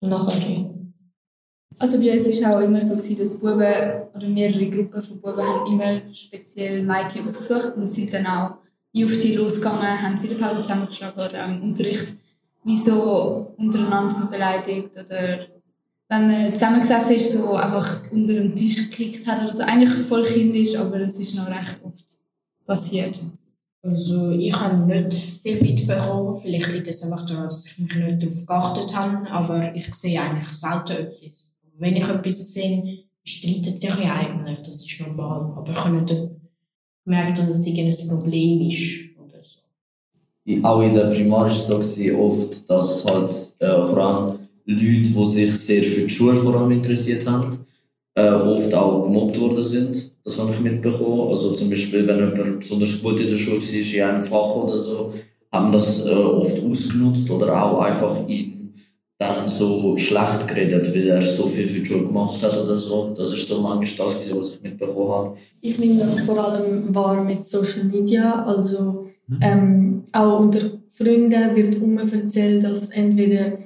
Und 0.00 0.10
nachher 0.10 0.70
also 1.78 1.98
bei 1.98 2.12
uns 2.12 2.42
war 2.42 2.56
auch 2.56 2.60
immer 2.60 2.80
so, 2.80 2.94
dass 2.94 3.40
Buben 3.40 4.03
oder 4.14 4.28
mehrere 4.28 4.70
Gruppen 4.70 5.02
von 5.02 5.20
Buben 5.20 5.42
haben 5.42 5.72
immer 5.72 6.00
speziell 6.14 6.82
Mädchen 6.82 7.24
ausgesucht 7.24 7.76
und 7.76 7.88
sind 7.88 8.12
dann 8.12 8.26
auch 8.26 8.50
auf 8.96 9.18
die 9.20 9.34
losgegangen, 9.34 10.02
haben 10.02 10.16
sie 10.16 10.28
in 10.28 10.38
der 10.38 10.44
Pause 10.46 10.62
zusammengeschlagen 10.62 11.20
oder 11.20 11.44
auch 11.44 11.48
im 11.48 11.62
Unterricht, 11.62 12.14
wie 12.64 12.76
so 12.76 13.52
untereinander 13.56 14.14
so 14.14 14.30
beleidigt 14.30 14.90
oder 14.92 15.46
wenn 16.08 16.28
man 16.28 16.54
zusammengesessen 16.54 17.16
ist, 17.16 17.32
so 17.32 17.54
einfach 17.54 18.02
unter 18.12 18.34
den 18.34 18.54
Tisch 18.54 18.90
gekickt 18.90 19.26
hat 19.26 19.42
oder 19.42 19.52
so. 19.52 19.62
Eigentlich 19.62 20.06
voll 20.06 20.22
kindisch, 20.22 20.76
aber 20.76 21.00
es 21.00 21.18
ist 21.18 21.34
noch 21.34 21.48
recht 21.48 21.80
oft 21.82 22.04
passiert. 22.66 23.20
Also 23.82 24.30
ich 24.30 24.54
habe 24.54 24.86
nicht 24.86 25.14
viel 25.42 25.60
mitbekommen. 25.60 26.34
Vielleicht 26.36 26.72
liegt 26.72 26.86
es 26.86 27.02
einfach 27.02 27.26
daran, 27.26 27.44
dass 27.44 27.66
ich 27.66 27.78
mich 27.78 27.94
nicht 27.94 28.22
darauf 28.22 28.46
geachtet 28.46 28.96
habe, 28.96 29.30
aber 29.30 29.74
ich 29.74 29.92
sehe 29.94 30.20
eigentlich 30.20 30.52
selten 30.52 30.92
etwas 30.92 31.54
wenn 31.78 31.96
ich 31.96 32.08
etwas 32.08 32.52
sehe, 32.52 33.04
streiten 33.24 33.76
sich 33.76 33.90
ja 33.90 34.14
eigentlich, 34.14 34.58
das 34.58 34.84
ist 34.84 35.00
normal. 35.00 35.54
Aber 35.56 35.72
ich 35.72 35.84
habe 35.84 35.96
nicht 35.96 36.14
gemerkt, 37.04 37.38
dass 37.38 37.66
es 37.66 37.66
ein 37.66 38.08
Problem 38.08 38.68
ist. 38.68 39.18
Oder 39.18 39.42
so. 39.42 39.60
Auch 40.62 40.82
in 40.82 40.92
der 40.92 41.06
Primar 41.06 41.46
war 41.46 41.80
es 41.80 41.96
so 41.96 42.18
oft, 42.18 42.70
dass 42.70 43.04
halt 43.04 43.54
äh, 43.60 43.82
vor 43.82 43.98
allem 43.98 44.38
Leute, 44.66 45.08
die 45.08 45.26
sich 45.26 45.54
sehr 45.54 45.82
für 45.82 46.02
die 46.02 46.10
Schule 46.10 46.36
vor 46.36 46.54
allem 46.54 46.70
interessiert 46.70 47.26
haben, 47.26 47.58
äh, 48.14 48.30
oft 48.30 48.72
auch 48.74 49.04
gemobbt 49.04 49.40
worden 49.40 49.62
sind. 49.62 50.10
Das 50.24 50.38
habe 50.38 50.52
ich 50.52 50.60
mitbekommen. 50.60 51.28
Also 51.28 51.52
zum 51.52 51.68
Beispiel, 51.68 52.06
wenn 52.06 52.18
jemand 52.18 52.60
besonders 52.60 53.02
gut 53.02 53.20
in 53.20 53.28
der 53.28 53.36
Schule 53.36 53.60
war, 53.60 53.94
in 53.94 54.02
einem 54.02 54.22
Fach 54.22 54.54
oder 54.56 54.78
so, 54.78 55.12
haben 55.52 55.72
das 55.72 56.06
äh, 56.06 56.10
oft 56.10 56.62
ausgenutzt 56.62 57.30
oder 57.30 57.62
auch 57.62 57.80
einfach 57.80 58.26
in 58.28 58.63
dann 59.18 59.48
so 59.48 59.96
schlecht 59.96 60.48
geredet, 60.48 60.94
weil 60.94 61.08
er 61.08 61.22
so 61.22 61.46
viel 61.46 61.68
für 61.68 61.80
die 61.80 61.86
Schule 61.86 62.06
gemacht 62.06 62.42
hat 62.42 62.60
oder 62.60 62.76
so. 62.76 63.14
Das 63.16 63.32
ist 63.32 63.48
so 63.48 63.60
manchmal 63.60 64.08
das, 64.08 64.34
was 64.34 64.50
ich 64.50 64.62
mitbekommen 64.62 65.10
habe. 65.10 65.36
Ich 65.60 65.78
nehme 65.78 66.00
das 66.00 66.20
vor 66.20 66.38
allem 66.38 66.94
wahr 66.94 67.22
mit 67.22 67.44
Social 67.44 67.84
Media. 67.84 68.44
Also 68.44 69.06
mhm. 69.26 69.38
ähm, 69.40 70.02
auch 70.12 70.40
unter 70.40 70.60
Freunden 70.90 71.56
wird 71.56 71.76
immer 71.76 72.12
erzählt, 72.12 72.64
dass 72.64 72.88
entweder 72.90 73.58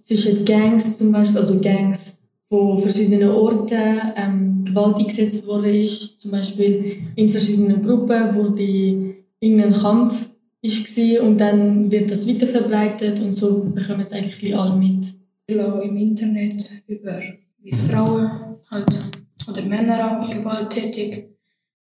zwischen 0.00 0.44
Gangs 0.44 0.98
zum 0.98 1.10
Beispiel, 1.10 1.38
also 1.38 1.60
Gangs 1.60 2.18
von 2.48 2.78
verschiedenen 2.78 3.30
Orten 3.30 4.00
ähm, 4.16 4.64
Gewalt 4.64 4.98
eingesetzt 4.98 5.46
worden 5.46 5.74
ist. 5.74 6.20
Zum 6.20 6.30
Beispiel 6.30 6.98
in 7.16 7.28
verschiedenen 7.28 7.82
Gruppen 7.82 8.34
wurde 8.34 9.14
irgendein 9.40 9.72
Kampf 9.72 10.28
war 10.64 11.26
und 11.26 11.38
dann 11.38 11.90
wird 11.90 12.10
das 12.10 12.26
weiterverbreitet 12.28 13.20
und 13.20 13.32
so 13.32 13.64
bekommen 13.74 14.00
es 14.00 14.12
eigentlich 14.12 14.56
alle 14.56 14.76
mit. 14.76 15.14
Im 15.46 15.96
Internet 15.96 16.82
über 16.86 17.20
wie 17.60 17.72
Frauen 17.72 18.30
halt, 18.70 18.98
oder 19.46 19.62
Männer 19.62 20.18
auch 20.18 20.30
gewalttätig, 20.30 21.28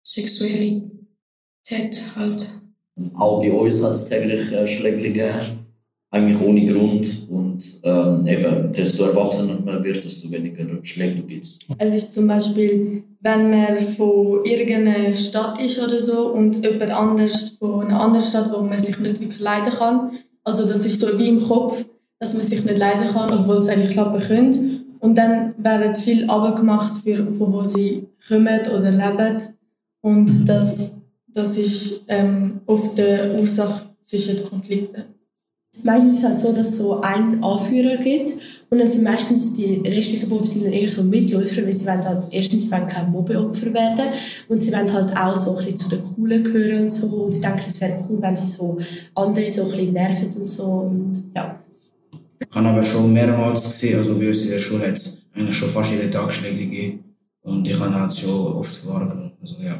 Sexualität 0.02 0.92
halt. 2.16 2.48
Auch 3.14 3.40
bei 3.40 3.52
uns 3.52 3.82
hat 3.82 3.92
es 3.92 4.08
täglich 4.08 4.50
äh, 4.52 4.66
Schläge 4.66 5.00
gegeben 5.00 5.61
eigentlich 6.12 6.40
ohne 6.40 6.64
Grund. 6.64 7.28
Und 7.28 7.64
ähm, 7.82 8.26
eben, 8.26 8.72
desto 8.72 9.04
erwachsener 9.04 9.58
man 9.64 9.82
wird, 9.82 10.04
desto 10.04 10.30
weniger 10.30 10.64
Schläge 10.82 11.22
gibt 11.22 11.44
es. 11.44 11.58
Es 11.78 11.94
ist 11.94 12.14
zum 12.14 12.28
Beispiel, 12.28 13.02
wenn 13.20 13.50
man 13.50 13.78
von 13.78 14.44
irgendeiner 14.44 15.16
Stadt 15.16 15.60
ist 15.60 15.82
oder 15.82 15.98
so 15.98 16.28
und 16.28 16.64
jemand 16.64 16.90
anders 16.90 17.56
von 17.58 17.86
einer 17.86 18.00
anderen 18.00 18.24
Stadt, 18.24 18.52
wo 18.52 18.62
man 18.62 18.80
sich 18.80 18.98
nicht 18.98 19.20
wirklich 19.20 19.40
leiden 19.40 19.72
kann. 19.72 20.12
Also 20.44 20.68
das 20.68 20.86
ist 20.86 21.00
so 21.00 21.18
wie 21.18 21.28
im 21.28 21.42
Kopf, 21.42 21.84
dass 22.20 22.34
man 22.34 22.42
sich 22.42 22.64
nicht 22.64 22.78
leiden 22.78 23.08
kann, 23.08 23.32
obwohl 23.32 23.56
es 23.56 23.68
eigentlich 23.68 23.92
klappen 23.92 24.20
könnte. 24.20 24.82
Und 25.00 25.16
dann 25.16 25.54
werden 25.56 25.94
viel 25.96 26.30
abgemacht, 26.30 26.94
für, 27.02 27.26
von 27.26 27.52
wo 27.52 27.64
sie 27.64 28.06
kommen 28.28 28.60
oder 28.60 28.90
leben. 28.90 29.42
Und 30.00 30.46
das, 30.46 31.02
das 31.26 31.56
ist 31.56 32.02
ähm, 32.06 32.60
oft 32.66 32.96
die 32.98 33.40
Ursache 33.40 33.86
zwischen 34.00 34.36
den 34.36 34.46
Konflikten. 34.46 35.11
Meistens 35.82 36.12
ist 36.12 36.18
es 36.18 36.24
halt 36.24 36.38
so, 36.38 36.52
dass 36.52 36.68
es 36.68 36.78
so 36.78 37.00
einen 37.00 37.42
Anführer 37.42 37.96
gibt 37.96 38.34
und 38.68 38.78
dann 38.78 38.90
sind 38.90 39.04
meistens 39.04 39.54
die 39.54 39.80
restlichen 39.84 40.28
Buben 40.28 40.46
sind 40.46 40.64
dann 40.64 40.72
eher 40.72 40.88
so 40.88 41.02
Mitläufer, 41.02 41.64
weil 41.64 41.72
sie 41.72 41.86
wollen 41.86 42.04
halt, 42.04 42.24
erstens, 42.30 42.64
sie 42.64 42.70
wollen 42.70 42.86
kein 42.86 43.10
Mobbeopfer 43.10 43.72
werden 43.72 44.12
und 44.48 44.62
sie 44.62 44.70
wollen 44.70 44.92
halt 44.92 45.16
auch 45.16 45.34
so 45.34 45.50
ein 45.52 45.56
bisschen 45.56 45.76
zu 45.76 45.88
den 45.88 46.02
Coolen 46.02 46.44
gehören 46.44 46.82
und 46.82 46.88
so 46.90 47.06
und 47.06 47.32
sie 47.32 47.40
denken, 47.40 47.62
es 47.66 47.80
wäre 47.80 47.96
cool, 48.08 48.20
wenn 48.20 48.36
sie 48.36 48.46
so 48.46 48.78
andere 49.14 49.48
so 49.48 49.62
ein 49.62 49.70
bisschen 49.70 49.92
nerven 49.94 50.40
und 50.40 50.46
so 50.46 50.64
und 50.64 51.30
ja. 51.34 51.58
Ich 52.38 52.54
habe 52.54 52.68
aber 52.68 52.82
schon 52.82 53.12
mehrmals 53.12 53.62
gesehen, 53.62 53.96
also 53.96 54.18
bei 54.18 54.28
uns 54.28 54.44
in 54.44 54.50
der 54.50 54.58
Schule 54.58 54.86
hat 54.88 54.98
es 54.98 55.26
eigentlich 55.34 55.56
schon 55.56 55.70
fast 55.70 55.90
jeden 55.90 56.10
Tag 56.10 56.32
Schläge 56.32 56.58
gegeben 56.58 57.04
und 57.42 57.66
ich 57.66 57.80
habe 57.80 57.94
halt 57.94 58.14
schon 58.14 58.30
oft 58.30 58.86
wahrgenommen, 58.86 59.32
also 59.40 59.56
ja. 59.62 59.78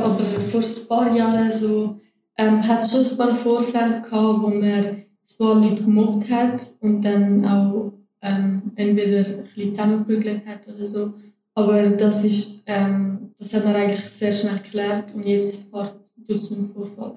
Aber 0.00 0.18
vor 0.18 0.60
ein 0.60 0.88
paar 0.88 1.16
Jahren 1.16 1.50
so, 1.50 1.96
ähm, 2.38 2.66
hat 2.66 2.84
es 2.84 2.92
schon 2.92 3.04
ein 3.04 3.16
paar 3.16 3.34
Vorfälle 3.34 4.02
gehabt, 4.02 4.42
wo 4.42 4.48
man 4.48 5.05
paar 5.34 5.60
Leute 5.60 5.82
gemobbt 5.82 6.30
hat 6.30 6.60
und 6.80 7.04
dann 7.04 7.44
auch 7.44 7.92
ähm, 8.22 8.62
entweder 8.76 9.18
ein 9.18 9.42
bisschen 9.44 9.72
zusammengeprügelt 9.72 10.46
hat 10.46 10.66
oder 10.68 10.86
so. 10.86 11.14
Aber 11.54 11.88
das, 11.88 12.24
ist, 12.24 12.62
ähm, 12.66 13.30
das 13.38 13.54
hat 13.54 13.64
man 13.64 13.74
eigentlich 13.74 14.08
sehr 14.08 14.32
schnell 14.32 14.58
geklärt 14.58 15.14
und 15.14 15.26
jetzt 15.26 15.70
tut 15.72 16.36
es 16.36 16.50
nicht 16.50 16.72
Vorfall. 16.72 17.14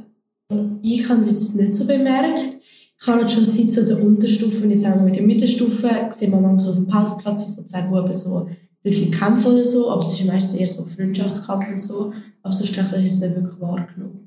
Ich 0.82 1.08
habe 1.10 1.22
es 1.22 1.28
jetzt 1.28 1.56
nicht 1.56 1.74
so 1.74 1.86
bemerkt. 1.86 2.40
Ich 3.02 3.08
habe 3.08 3.22
halt 3.22 3.32
schon 3.32 3.46
seit 3.46 3.72
so 3.72 3.86
der 3.86 4.04
Unterstufe 4.04 4.64
und 4.64 4.72
jetzt 4.72 4.86
auch 4.86 5.00
mit 5.02 5.16
der 5.16 5.24
Mittelstufe 5.24 5.90
gesehen, 6.10 6.32
man 6.32 6.42
manchmal 6.42 6.60
so 6.60 6.70
auf 6.72 6.76
dem 6.76 6.88
Pausenplatz, 6.88 7.42
wie 7.42 7.50
so 7.50 7.64
zwei 7.64 7.82
Buben 7.84 8.12
so 8.12 8.50
wirklich 8.84 9.12
kämpfen 9.12 9.54
oder 9.54 9.66
so, 9.66 9.90
aber 9.90 10.06
es 10.06 10.20
ist 10.20 10.26
meistens 10.26 10.60
eher 10.60 10.68
so 10.68 10.86
Freundschaftskampf 10.86 11.72
und 11.72 11.80
so. 11.80 12.14
Aber 12.42 12.54
sonst 12.54 12.76
habe 12.78 12.88
ich 12.88 12.94
das 12.94 13.04
jetzt 13.04 13.22
nicht 13.22 13.36
wirklich 13.36 13.62
wahrgenommen. 13.62 14.19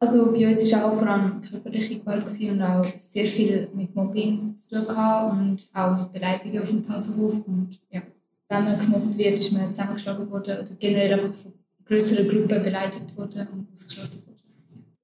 Also 0.00 0.32
bei 0.32 0.46
uns 0.46 0.70
war 0.72 0.84
auch 0.84 0.98
vor 0.98 1.08
allem 1.08 1.40
körperliche 1.40 1.98
Gewalt 1.98 2.24
und 2.50 2.62
auch 2.62 2.84
sehr 2.96 3.26
viel 3.26 3.68
mit 3.74 3.94
Mobbing 3.94 4.56
zu 4.56 4.84
tun 4.84 4.84
und 4.86 5.68
auch 5.72 5.98
mit 5.98 6.12
Beleidigungen 6.12 6.62
auf 6.62 6.68
dem 6.68 6.84
Pausenhof. 6.84 7.46
Und 7.46 7.80
ja, 7.90 8.02
wenn 8.48 8.64
man 8.64 8.78
gemobbt 8.78 9.16
wird, 9.16 9.38
ist 9.38 9.52
man 9.52 9.72
zusammengeschlagen 9.72 10.30
worden 10.30 10.58
oder 10.58 10.74
generell 10.78 11.14
einfach 11.14 11.34
von 11.34 11.52
größeren 11.86 12.28
Gruppen 12.28 12.62
beleidigt 12.62 13.16
worden 13.16 13.48
und 13.52 13.68
ausgeschlossen 13.72 14.26
worden. 14.26 14.34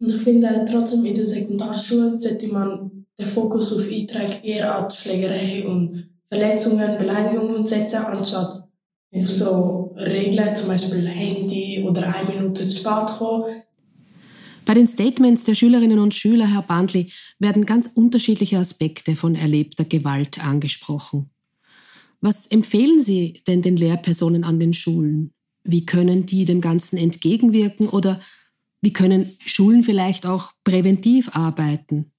Und 0.01 0.11
ich 0.11 0.23
finde 0.23 0.65
trotzdem 0.71 1.05
in 1.05 1.15
der 1.15 1.27
Sekundarschule 1.27 2.21
sollte 2.21 2.49
man 2.49 3.07
den 3.19 3.27
Fokus 3.27 3.73
auf 3.73 3.91
Eintrag 3.91 4.45
eher 4.45 4.75
an 4.75 4.91
Schlägerei 4.91 5.67
und 5.67 6.09
Verletzungen, 6.29 6.97
Beleidigungen 6.97 7.67
setzen, 7.67 7.97
anstatt 7.97 8.69
auf 9.13 9.29
so 9.29 9.95
Regeln, 9.97 10.55
zum 10.55 10.69
Beispiel 10.69 11.07
Handy 11.07 11.85
oder 11.87 12.15
eine 12.15 12.29
Minute 12.29 12.69
zu 12.69 12.77
spät 12.77 13.07
kommen 13.19 13.45
bei 14.65 14.75
den 14.75 14.87
Statements 14.87 15.45
der 15.45 15.55
Schülerinnen 15.55 15.99
und 15.99 16.15
Schüler, 16.15 16.47
Herr 16.47 16.63
Bandli, 16.63 17.13
werden 17.39 17.67
ganz 17.67 17.89
unterschiedliche 17.89 18.59
Aspekte 18.59 19.17
von 19.17 19.35
erlebter 19.35 19.85
Gewalt 19.85 20.45
angesprochen. 20.45 21.31
Was 22.21 22.47
empfehlen 22.47 23.01
Sie 23.01 23.43
denn 23.47 23.63
den 23.63 23.77
Lehrpersonen 23.77 24.45
an 24.45 24.61
den 24.61 24.75
Schulen? 24.75 25.33
Wie 25.65 25.87
können 25.87 26.27
die 26.27 26.45
dem 26.45 26.61
Ganzen 26.61 26.97
entgegenwirken 26.97 27.89
oder 27.89 28.21
wie 28.83 28.93
können 28.93 29.37
Schulen 29.45 29.83
vielleicht 29.83 30.27
auch 30.27 30.53
präventiv 30.65 31.35
arbeiten? 31.35 32.13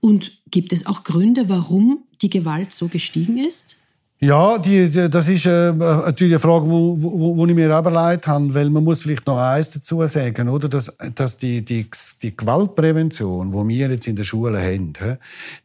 Und 0.00 0.42
gibt 0.50 0.72
es 0.72 0.86
auch 0.86 1.04
Gründe, 1.04 1.48
warum 1.48 2.04
die 2.22 2.30
Gewalt 2.30 2.72
so 2.72 2.88
gestiegen 2.88 3.38
ist? 3.38 3.78
Ja, 4.22 4.58
die, 4.58 4.90
die, 4.90 5.08
das 5.08 5.28
ist 5.28 5.46
äh, 5.46 5.72
natürlich 5.72 6.34
eine 6.34 6.38
Frage, 6.38 6.66
wo, 6.66 6.94
wo, 7.00 7.38
wo 7.38 7.46
ich 7.46 7.54
mir 7.54 7.78
überlegt 7.78 8.26
habe, 8.26 8.52
weil 8.52 8.68
man 8.68 8.84
muss 8.84 9.00
vielleicht 9.00 9.26
noch 9.26 9.38
eins 9.38 9.70
dazu 9.70 10.06
sagen, 10.06 10.50
oder, 10.50 10.68
dass, 10.68 10.94
dass 11.14 11.38
die, 11.38 11.64
die, 11.64 11.88
die 12.20 12.36
Gewaltprävention, 12.36 13.50
die 13.50 13.68
wir 13.78 13.90
jetzt 13.90 14.06
in 14.06 14.16
der 14.16 14.24
Schule 14.24 14.60
haben, 14.60 14.92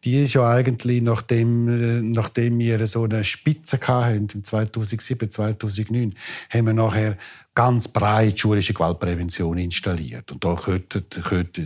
die 0.05 0.23
ist 0.23 0.35
ja 0.35 0.49
eigentlich, 0.49 1.01
nachdem, 1.01 1.67
äh, 1.67 2.01
nachdem 2.01 2.57
wir 2.57 2.87
so 2.87 3.03
eine 3.03 3.25
Spitze 3.25 3.77
hatten, 3.77 4.29
im 4.33 4.43
2007, 4.45 5.29
2009, 5.29 6.13
haben 6.49 6.65
wir 6.65 6.73
nachher 6.73 7.17
ganz 7.55 7.87
breit 7.87 8.37
schulische 8.37 8.73
Gewaltprävention 8.73 9.57
installiert. 9.57 10.31
Und 10.31 10.43
da 10.43 10.53
gehört, 10.55 11.05
gehört, 11.09 11.57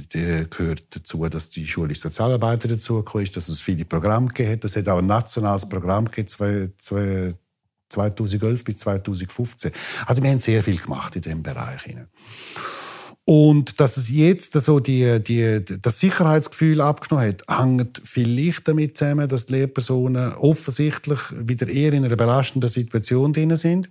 gehört 0.51 0.84
dazu, 0.91 1.27
dass 1.27 1.50
die 1.50 1.67
schulische 1.67 2.01
Sozialarbeiter 2.01 2.67
dazugekommen 2.67 3.24
ist, 3.24 3.36
dass 3.36 3.50
es 3.50 3.60
viele 3.60 3.86
Programme 3.86 4.27
gegeben 4.27 4.51
hat. 4.51 4.63
Es 4.63 4.75
hat 4.75 4.88
auch 4.88 5.00
ein 5.00 5.08
nationales 5.08 5.67
Programm 5.67 6.05
gegeben, 6.05 6.27
2011 6.27 8.63
bis 8.63 8.77
2015. 8.77 9.72
Also 10.05 10.22
wir 10.22 10.29
haben 10.29 10.39
sehr 10.39 10.62
viel 10.62 10.77
gemacht 10.77 11.15
in 11.15 11.24
diesem 11.24 11.41
Bereich. 11.41 11.81
Und 13.25 13.79
dass 13.79 13.98
es 13.98 14.10
jetzt 14.10 14.53
so 14.53 14.79
die, 14.79 15.19
die, 15.24 15.65
das 15.65 16.00
Sicherheitsgefühl 16.00 16.81
abgenommen 16.81 17.29
hat, 17.29 17.41
hängt 17.48 18.00
vielleicht 18.03 18.67
damit 18.67 18.96
zusammen, 18.96 19.27
dass 19.27 19.48
die 19.48 19.53
Lehrpersonen 19.53 20.34
offensichtlich 20.34 21.19
wieder 21.36 21.67
eher 21.67 21.93
in 21.93 22.05
einer 22.05 22.15
belastenden 22.15 22.69
Situation 22.69 23.34
drin 23.34 23.55
sind 23.55 23.89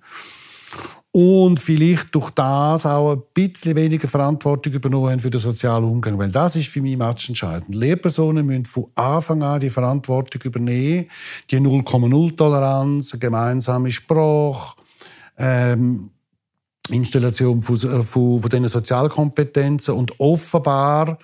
und 1.10 1.58
vielleicht 1.58 2.14
durch 2.14 2.30
das 2.30 2.84
auch 2.84 3.12
ein 3.12 3.22
bisschen 3.32 3.74
weniger 3.76 4.08
Verantwortung 4.08 4.72
übernommen 4.72 5.10
haben 5.10 5.20
für 5.20 5.30
den 5.30 5.40
sozialen 5.40 5.84
Umgang. 5.84 6.18
Weil 6.18 6.30
das 6.30 6.56
ist 6.56 6.68
für 6.68 6.82
mich 6.82 6.98
entscheidend. 6.98 7.74
Lehrpersonen 7.74 8.44
müssen 8.44 8.66
von 8.66 8.86
Anfang 8.94 9.42
an 9.42 9.60
die 9.60 9.70
Verantwortung 9.70 10.42
übernehmen, 10.42 11.06
die 11.50 11.58
0,0-Toleranz, 11.58 13.18
gemeinsame 13.18 13.90
Sprache, 13.90 14.76
ähm, 15.38 16.10
Installation 16.90 17.62
von, 17.62 17.76
äh, 17.76 18.02
von, 18.02 18.38
von 18.38 18.50
diesen 18.50 18.68
Sozialkompetenzen 18.68 19.94
und 19.94 20.18
offenbar 20.20 21.18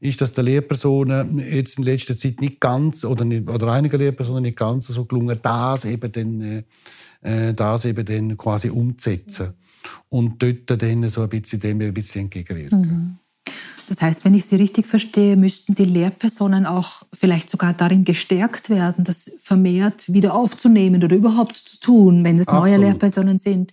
ist 0.00 0.20
das 0.20 0.32
den 0.32 0.46
Lehrpersonen 0.46 1.38
jetzt 1.38 1.78
in 1.78 1.84
letzter 1.84 2.16
Zeit 2.16 2.40
nicht 2.40 2.60
ganz 2.60 3.04
oder, 3.04 3.24
nicht, 3.24 3.48
oder 3.48 3.68
einigen 3.68 3.98
Lehrpersonen 3.98 4.42
nicht 4.42 4.56
ganz 4.56 4.88
so 4.88 5.04
gelungen, 5.04 5.38
das 5.40 5.84
eben 5.84 6.10
dann 6.10 6.64
äh, 7.22 7.54
das 7.54 7.84
eben 7.84 8.04
dann 8.04 8.36
quasi 8.36 8.70
umzusetzen 8.70 9.54
und 10.08 10.42
dort 10.42 10.82
dann 10.82 11.08
so 11.08 11.22
ein 11.22 11.28
bisschen 11.28 11.60
dem 11.60 11.80
ein 11.80 11.94
bisschen 11.94 12.22
entgegenwirken. 12.22 12.80
Mhm. 12.80 13.18
Das 13.88 14.00
heißt, 14.00 14.24
wenn 14.24 14.34
ich 14.34 14.46
Sie 14.46 14.56
richtig 14.56 14.86
verstehe, 14.86 15.36
müssten 15.36 15.74
die 15.74 15.84
Lehrpersonen 15.84 16.66
auch 16.66 17.02
vielleicht 17.12 17.50
sogar 17.50 17.74
darin 17.74 18.04
gestärkt 18.04 18.70
werden, 18.70 19.04
das 19.04 19.32
vermehrt 19.40 20.10
wieder 20.12 20.34
aufzunehmen 20.34 21.02
oder 21.02 21.16
überhaupt 21.16 21.56
zu 21.56 21.78
tun, 21.80 22.24
wenn 22.24 22.38
es 22.38 22.46
neue 22.46 22.76
Lehrpersonen 22.76 23.38
sind, 23.38 23.72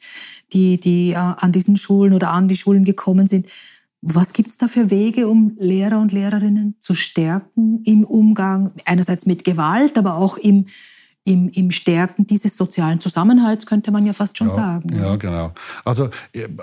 die, 0.52 0.80
die 0.80 1.12
äh, 1.12 1.16
an 1.16 1.52
diesen 1.52 1.78
Schulen 1.78 2.14
oder 2.14 2.32
an 2.32 2.48
die 2.48 2.58
Schulen 2.58 2.84
gekommen 2.84 3.28
sind. 3.28 3.48
Was 4.02 4.34
gibt 4.34 4.50
es 4.50 4.58
da 4.58 4.68
für 4.68 4.90
Wege, 4.90 5.28
um 5.28 5.56
Lehrer 5.60 6.00
und 6.00 6.12
Lehrerinnen 6.12 6.76
zu 6.80 6.96
stärken 6.96 7.84
im 7.84 8.04
Umgang, 8.04 8.72
einerseits 8.86 9.26
mit 9.26 9.44
Gewalt, 9.44 9.98
aber 9.98 10.16
auch 10.16 10.38
im 10.38 10.66
im, 11.30 11.50
im 11.50 11.70
Stärken 11.70 12.26
dieses 12.26 12.58
sozialen 12.58 13.00
Zusammenhalts, 13.00 13.68
könnte 13.68 13.92
man 13.92 14.06
ja 14.06 14.14
fast 14.14 14.38
schon 14.38 14.50
ja, 14.50 14.56
sagen. 14.56 14.96
Ja, 15.00 15.16
genau. 15.16 15.52
Also, 15.86 16.10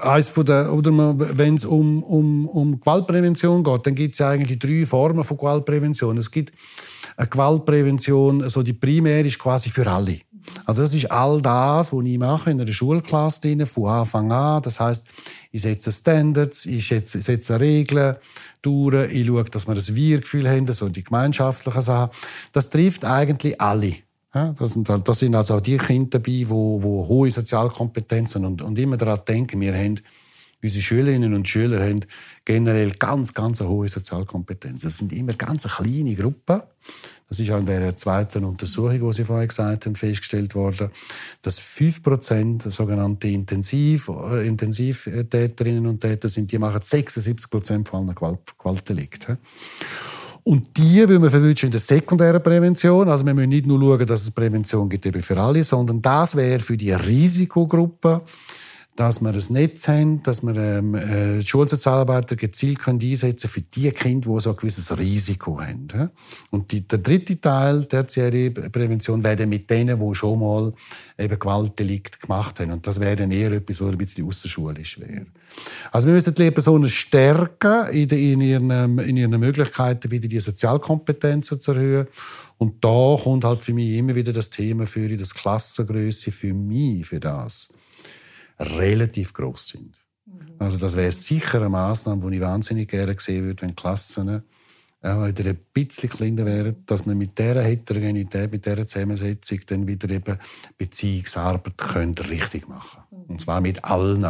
eins 0.02 0.28
von 0.28 0.44
der, 0.44 0.72
oder 0.72 0.90
wenn 1.38 1.54
es 1.54 1.64
um, 1.64 2.02
um, 2.02 2.48
um 2.48 2.80
Gewaltprävention 2.80 3.62
geht, 3.62 3.86
dann 3.86 3.94
gibt 3.94 4.14
es 4.14 4.18
ja 4.18 4.30
eigentlich 4.30 4.58
drei 4.58 4.84
Formen 4.84 5.22
von 5.22 5.36
Gewaltprävention. 5.36 6.18
Es 6.18 6.30
gibt 6.30 6.52
eine 7.16 7.28
Gewaltprävention, 7.28 8.42
also 8.42 8.64
die 8.64 8.72
primär 8.72 9.24
ist 9.24 9.38
quasi 9.38 9.70
für 9.70 9.88
alle. 9.88 10.18
Also 10.64 10.82
das 10.82 10.94
ist 10.94 11.10
all 11.10 11.40
das, 11.40 11.92
was 11.92 12.04
ich 12.04 12.18
mache 12.18 12.50
in 12.50 12.60
einer 12.60 12.72
Schulklasse 12.72 13.40
drin, 13.42 13.66
von 13.66 13.86
Anfang 13.86 14.30
an. 14.32 14.62
Das 14.62 14.80
heißt, 14.80 15.06
ich 15.52 15.62
setze 15.62 15.92
Standards, 15.92 16.66
ich 16.66 16.86
setze, 16.86 17.22
setze 17.22 17.58
Regeln 17.58 18.16
durch, 18.62 19.12
ich 19.12 19.26
schaue, 19.26 19.44
dass 19.44 19.66
wir 19.66 19.74
das 19.74 19.94
Wir-Gefühl 19.94 20.48
haben, 20.48 20.72
so 20.72 20.88
die 20.88 21.04
gemeinschaftlichen 21.04 21.82
Sachen. 21.82 22.10
Das 22.52 22.70
trifft 22.70 23.04
eigentlich 23.04 23.60
alle. 23.60 24.05
Ja, 24.36 24.52
das, 24.52 24.74
sind, 24.74 24.86
halt, 24.90 25.08
das 25.08 25.20
sind 25.20 25.34
also 25.34 25.54
auch 25.54 25.62
die 25.62 25.78
Kinder 25.78 26.18
dabei, 26.18 26.30
die, 26.30 26.46
hohe 26.46 27.30
Sozialkompetenzen 27.30 28.44
und, 28.44 28.60
und 28.60 28.78
immer 28.78 28.98
daran 28.98 29.20
denken, 29.26 29.62
wir 29.62 29.74
haben, 29.74 29.98
unsere 30.62 30.82
Schülerinnen 30.82 31.32
und 31.32 31.48
Schüler 31.48 31.80
haben 31.80 32.00
generell 32.44 32.90
ganz, 32.90 33.32
ganz 33.32 33.62
eine 33.62 33.70
hohe 33.70 33.88
Sozialkompetenz. 33.88 34.82
Das 34.82 34.98
sind 34.98 35.14
immer 35.14 35.32
ganz 35.32 35.62
kleine 35.62 36.14
Gruppen. 36.14 36.60
Das 37.26 37.40
ist 37.40 37.50
auch 37.50 37.58
in 37.58 37.64
der 37.64 37.96
zweiten 37.96 38.44
Untersuchung, 38.44 39.08
die 39.08 39.16
Sie 39.16 39.24
vorhin 39.24 39.48
gesagt 39.48 39.86
haben, 39.86 39.96
festgestellt 39.96 40.54
worden, 40.54 40.90
dass 41.40 41.58
5% 41.58 42.68
sogenannte 42.68 43.28
Intensiv, 43.28 44.08
äh, 44.08 44.46
Intensivtäterinnen 44.46 45.86
und 45.86 46.02
Täter 46.02 46.28
sind, 46.28 46.52
die 46.52 46.58
machen 46.58 46.82
76% 46.82 47.88
von 47.88 48.00
allen 48.00 48.14
Gewalt. 48.14 48.40
Und 50.48 50.76
die 50.76 51.08
will 51.08 51.18
man 51.18 51.28
verwünschen 51.28 51.66
in 51.66 51.72
der 51.72 51.80
sekundären 51.80 52.40
Prävention. 52.40 53.08
Also 53.08 53.26
wir 53.26 53.34
müssen 53.34 53.48
nicht 53.48 53.66
nur 53.66 53.80
schauen, 53.80 54.06
dass 54.06 54.22
es 54.22 54.30
Prävention 54.30 54.88
gibt 54.88 55.04
eben 55.04 55.20
für 55.20 55.36
alle, 55.36 55.64
sondern 55.64 56.00
das 56.00 56.36
wäre 56.36 56.60
für 56.60 56.76
die 56.76 56.92
Risikogruppe 56.92 58.22
dass 58.96 59.20
wir 59.20 59.32
ein 59.32 59.44
Netz 59.50 59.88
haben, 59.88 60.22
dass 60.22 60.42
wir 60.42 60.56
ähm, 60.56 60.94
äh, 60.94 61.42
Schulsozialarbeiter 61.42 62.34
gezielt 62.34 62.78
können 62.78 63.00
einsetzen 63.00 63.48
für 63.48 63.60
die 63.60 63.90
Kinder, 63.90 64.32
die 64.32 64.40
so 64.40 64.50
ein 64.50 64.56
gewisses 64.56 64.96
Risiko 64.98 65.60
haben. 65.60 65.88
Ja? 65.92 66.10
Und 66.50 66.72
die, 66.72 66.86
der 66.86 66.98
dritte 66.98 67.40
Teil 67.40 67.84
der 67.84 68.04
Prävention 68.04 69.22
wäre 69.22 69.36
dann 69.36 69.50
mit 69.50 69.68
denen, 69.70 70.00
die 70.00 70.14
schon 70.14 70.40
mal 70.40 70.72
eben 71.18 71.38
Gewaltdelikt 71.38 72.20
gemacht 72.20 72.58
haben. 72.60 72.72
Und 72.72 72.86
das 72.86 72.98
wäre 72.98 73.16
dann 73.16 73.30
eher 73.30 73.52
etwas, 73.52 73.80
was 73.80 73.92
ein 73.92 73.98
bisschen 73.98 74.26
außerschulisch 74.26 74.98
wäre. 75.00 75.26
Also 75.92 76.08
wir 76.08 76.14
müssen 76.14 76.34
die 76.34 76.42
Lehrpersonen 76.42 76.88
stärken 76.88 77.88
in, 77.90 78.08
in, 78.08 78.40
ihren, 78.40 78.98
in 78.98 79.16
ihren 79.16 79.38
Möglichkeiten, 79.38 80.10
wieder 80.10 80.28
die 80.28 80.40
Sozialkompetenzen 80.40 81.60
zu 81.60 81.72
erhöhen. 81.72 82.06
Und 82.58 82.82
da 82.82 83.16
kommt 83.22 83.44
halt 83.44 83.62
für 83.62 83.74
mich 83.74 83.96
immer 83.98 84.14
wieder 84.14 84.32
das 84.32 84.48
Thema 84.48 84.86
für 84.86 85.14
das 85.16 85.34
Klassengröße 85.34 86.32
für 86.32 86.54
mich 86.54 87.06
für 87.06 87.20
das 87.20 87.70
relativ 88.58 89.32
groß 89.32 89.68
sind. 89.68 89.92
Mhm. 90.26 90.54
Also 90.58 90.78
das 90.78 90.96
wäre 90.96 91.12
sicher 91.12 91.58
eine 91.58 91.68
Maßnahme, 91.68 92.30
die 92.30 92.36
ich 92.36 92.42
wahnsinnig 92.42 92.88
gerne 92.88 93.16
sehen 93.18 93.44
würde, 93.44 93.62
wenn 93.62 93.76
Klassen 93.76 94.42
äh, 95.02 95.26
wieder 95.26 95.50
ein 95.50 95.58
bisschen 95.72 96.10
kleiner 96.10 96.44
wären, 96.44 96.76
dass 96.86 97.06
man 97.06 97.18
mit 97.18 97.38
dieser 97.38 97.62
Heterogenität, 97.62 98.50
mit 98.50 98.64
dieser 98.64 98.86
Zusammensetzung 98.86 99.58
dann 99.66 99.86
wieder 99.86 100.10
eben 100.10 100.36
Beziehungsarbeit 100.76 101.78
könnte 101.78 102.28
richtig 102.28 102.68
machen 102.68 103.02
mhm. 103.10 103.24
Und 103.28 103.40
zwar 103.40 103.60
mit 103.60 103.84
allen. 103.84 104.24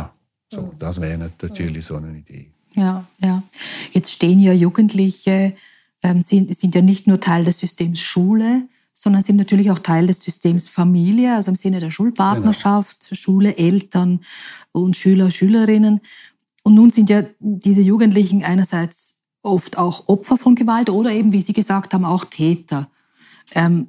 So, 0.49 0.63
mhm. 0.63 0.79
das 0.79 1.01
wäre 1.01 1.19
natürlich 1.19 1.85
so 1.85 1.97
eine 1.97 2.19
Idee. 2.19 2.51
Ja, 2.75 3.07
ja. 3.21 3.43
Jetzt 3.93 4.13
stehen 4.13 4.39
ja 4.41 4.53
Jugendliche, 4.53 5.55
ähm, 6.03 6.21
sind, 6.21 6.57
sind 6.57 6.75
ja 6.75 6.83
nicht 6.83 7.07
nur 7.07 7.21
Teil 7.21 7.45
des 7.45 7.59
Systems 7.59 8.01
Schule, 8.01 8.69
sondern 8.99 9.23
sind 9.23 9.37
natürlich 9.37 9.71
auch 9.71 9.79
Teil 9.79 10.07
des 10.07 10.23
Systems 10.23 10.69
Familie, 10.69 11.35
also 11.35 11.51
im 11.51 11.57
Sinne 11.57 11.81
der 11.81 11.91
Schulpartnerschaft, 11.91 13.11
genau. 13.11 13.15
Schule, 13.15 13.59
Eltern 13.59 14.21
und 14.73 14.97
Schüler, 14.97 15.31
Schülerinnen. 15.31 16.01
Und 16.63 16.75
nun 16.75 16.91
sind 16.91 17.11
ja 17.11 17.23
diese 17.39 17.83
Jugendlichen 17.83 18.43
einerseits 18.43 19.21
oft 19.43 19.77
auch 19.77 20.09
Opfer 20.09 20.39
von 20.39 20.55
Gewalt 20.55 20.89
oder 20.89 21.13
eben, 21.13 21.35
wie 21.35 21.43
Sie 21.43 21.53
gesagt 21.53 21.93
haben, 21.93 22.07
auch 22.07 22.25
Täter. 22.25 22.89
Ähm, 23.55 23.89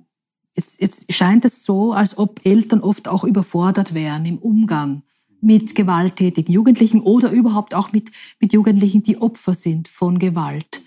jetzt, 0.54 0.82
jetzt 0.82 1.14
scheint 1.14 1.46
es 1.46 1.64
so, 1.64 1.94
als 1.94 2.18
ob 2.18 2.46
Eltern 2.46 2.82
oft 2.82 3.08
auch 3.08 3.24
überfordert 3.24 3.94
wären 3.94 4.26
im 4.26 4.38
Umgang 4.38 5.04
mit 5.40 5.74
gewalttätigen 5.74 6.54
Jugendlichen 6.54 7.00
oder 7.00 7.32
überhaupt 7.32 7.76
auch 7.76 7.94
mit, 7.94 8.12
mit 8.42 8.52
Jugendlichen, 8.52 9.04
die 9.04 9.22
Opfer 9.22 9.56
sind 9.56 9.88
von 9.88 10.20
Gewalt. 10.20 10.84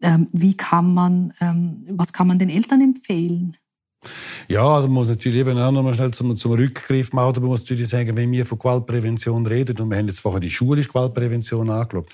Ähm, 0.00 0.28
wie 0.30 0.56
kann 0.56 0.94
man, 0.94 1.32
ähm, 1.40 1.84
was 1.90 2.12
kann 2.12 2.28
man 2.28 2.38
den 2.38 2.50
Eltern 2.50 2.80
empfehlen? 2.80 3.56
Ja, 4.48 4.66
also 4.66 4.88
man 4.88 4.94
muss 4.94 5.08
natürlich 5.08 5.40
eben 5.40 5.58
auch 5.58 5.72
noch 5.72 5.82
mal 5.82 5.94
schnell 5.94 6.10
zum, 6.12 6.36
zum 6.36 6.52
Rückgriff 6.52 7.12
machen. 7.12 7.40
Man 7.40 7.50
muss 7.50 7.62
natürlich 7.62 7.88
sagen, 7.88 8.16
wenn 8.16 8.30
wir 8.32 8.46
von 8.46 8.58
Gewaltprävention 8.58 9.46
reden, 9.46 9.78
und 9.78 9.90
wir 9.90 9.98
haben 9.98 10.06
jetzt 10.06 10.20
vorher 10.20 10.40
die 10.40 10.50
schulische 10.50 10.88
Gewaltprävention 10.88 11.70
angeschaut, 11.70 12.08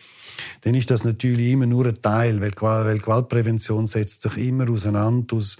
dann 0.62 0.74
ist 0.74 0.90
das 0.90 1.04
natürlich 1.04 1.50
immer 1.50 1.66
nur 1.66 1.86
ein 1.86 2.00
Teil, 2.00 2.40
weil, 2.40 2.52
weil 2.60 2.98
Gewaltprävention 2.98 3.86
setzt 3.86 4.22
sich 4.22 4.36
immer 4.38 4.70
auseinander 4.70 5.36
aus 5.36 5.56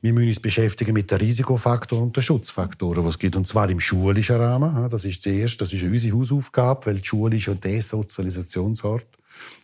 wir 0.00 0.12
müssen 0.12 0.28
uns 0.28 0.40
beschäftigen 0.40 0.92
mit 0.92 1.10
den 1.10 1.18
Risikofaktoren 1.18 2.04
und 2.04 2.16
den 2.16 2.22
Schutzfaktoren, 2.22 3.04
was 3.04 3.18
gibt. 3.18 3.36
Und 3.36 3.46
zwar 3.46 3.68
im 3.70 3.80
schulischen 3.80 4.36
Rahmen. 4.36 4.88
Das 4.90 5.04
ist 5.04 5.22
zuerst, 5.22 5.60
das 5.60 5.72
ist 5.72 5.82
unsere 5.82 6.16
Hausaufgabe, 6.16 6.86
weil 6.86 6.96
die 6.96 7.06
Schule 7.06 7.36
ist 7.36 7.46
ja 7.46 7.54
der 7.54 7.82
Sozialisationsort. 7.82 9.06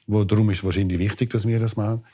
Wo, 0.07 0.25
darum 0.25 0.51
ist 0.51 0.59
es 0.59 0.65
wahrscheinlich 0.65 0.99
wichtig, 0.99 1.31
dass 1.31 1.47
wir 1.47 1.59
das 1.59 1.77
machen. 1.77 2.05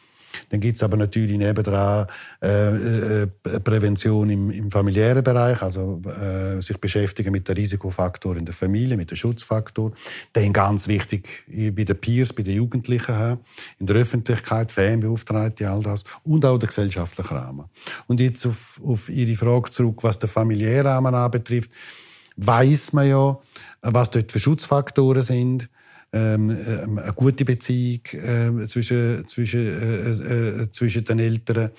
Dann 0.48 0.60
gibt 0.60 0.76
es 0.76 0.82
aber 0.82 0.96
natürlich 0.96 1.36
nebendran 1.36 2.06
äh, 2.42 3.22
äh, 3.22 3.26
Prävention 3.62 4.30
im, 4.30 4.50
im, 4.50 4.70
familiären 4.70 5.22
Bereich, 5.22 5.60
also 5.62 6.00
äh, 6.06 6.60
sich 6.60 6.78
beschäftigen 6.78 7.32
mit 7.32 7.48
den 7.48 7.56
Risikofaktoren 7.56 8.38
in 8.38 8.44
der 8.44 8.54
Familie, 8.54 8.96
mit 8.96 9.10
den 9.10 9.16
Schutzfaktoren. 9.16 9.94
Dann 10.32 10.52
ganz 10.52 10.88
wichtig 10.88 11.44
bei 11.48 11.84
den 11.84 12.00
Peers, 12.00 12.32
bei 12.32 12.42
den 12.42 12.56
Jugendlichen, 12.56 13.38
in 13.78 13.86
der 13.86 13.96
Öffentlichkeit, 13.96 14.72
Fanbeauftragte, 14.72 15.68
all 15.68 15.82
das. 15.82 16.04
Und 16.24 16.44
auch 16.44 16.58
der 16.58 16.68
gesellschaftliche 16.68 17.34
Rahmen. 17.34 17.66
Und 18.06 18.20
jetzt 18.20 18.46
auf, 18.46 18.80
auf 18.84 19.08
Ihre 19.08 19.34
Frage 19.34 19.70
zurück, 19.70 20.02
was 20.02 20.18
den 20.18 20.28
familiären 20.28 20.86
Rahmen 20.86 21.14
anbetrifft, 21.14 21.70
weiß 22.36 22.92
man 22.92 23.08
ja, 23.08 23.38
was 23.82 24.10
dort 24.10 24.32
für 24.32 24.38
Schutzfaktoren 24.38 25.22
sind 25.22 25.68
ähm, 26.12 26.50
ähm, 26.50 26.98
eine 26.98 27.12
gute 27.12 27.44
Beziehung 27.44 28.00
äh, 28.12 28.66
zwischen, 28.66 29.26
zwischen, 29.26 29.60
äh, 29.60 30.62
äh, 30.62 30.70
zwischen 30.70 31.04
den 31.04 31.18
Eltern, 31.18 31.70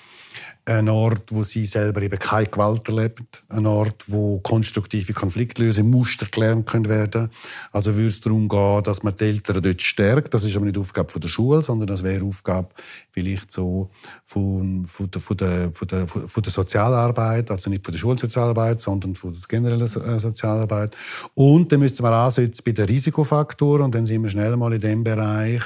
ein 0.70 0.88
Ort, 0.88 1.24
wo 1.32 1.44
sie 1.44 1.66
selber 1.66 2.02
eben 2.02 2.20
keine 2.20 2.46
Gewalt 2.46 2.88
erleben, 2.88 3.28
ein 3.50 3.66
Ort, 3.66 4.06
wo 4.08 4.40
konstruktive 4.40 5.14
Konfliktlösungen 5.14 5.90
Muster 5.90 6.28
gelernt 6.28 6.68
können 6.68 6.88
werden. 6.88 7.30
Also 7.72 7.96
würde 7.96 8.10
es 8.10 8.22
darum 8.22 8.48
gehen, 8.48 8.84
dass 8.84 9.04
man 9.04 9.16
die 9.18 9.26
Eltern 9.26 9.62
dort 9.62 9.82
stärkt. 9.82 10.34
Das 10.34 10.44
ist 10.44 10.56
aber 10.56 10.66
nicht 10.66 10.78
Aufgabe 10.78 11.12
von 11.12 11.22
der 11.22 11.28
Schule, 11.28 11.62
sondern 11.62 11.88
das 11.88 12.04
wäre 12.04 12.24
Aufgabe 12.24 12.70
vielleicht 13.12 13.52
so 13.52 13.90
von, 14.24 14.86
von, 14.86 15.12
der, 15.12 15.22
von, 15.22 15.38
der, 15.38 15.72
von, 15.74 15.88
der, 15.88 16.08
von 16.08 16.44
der 16.44 16.52
Sozialarbeit, 16.52 17.52
also 17.52 17.70
nicht 17.70 17.84
von 17.84 17.92
der 17.92 18.00
Schulsozialarbeit, 18.00 18.80
sondern 18.80 19.16
von 19.16 19.32
der 19.32 19.42
generellen 19.48 19.82
äh, 19.82 20.20
Sozialarbeit. 20.20 20.96
Und 21.34 21.72
dann 21.72 21.80
müsste 21.80 22.04
man 22.04 22.14
ansetzen 22.14 22.64
bei 22.66 22.72
den 22.72 22.86
Risikofaktoren 22.86 23.86
und 23.86 23.96
dann 23.96 24.06
sind 24.06 24.24
wir 24.24 24.30
schnell 24.30 24.56
mal 24.56 24.74
in 24.74 24.82
dem 24.82 25.04
Bereich, 25.04 25.64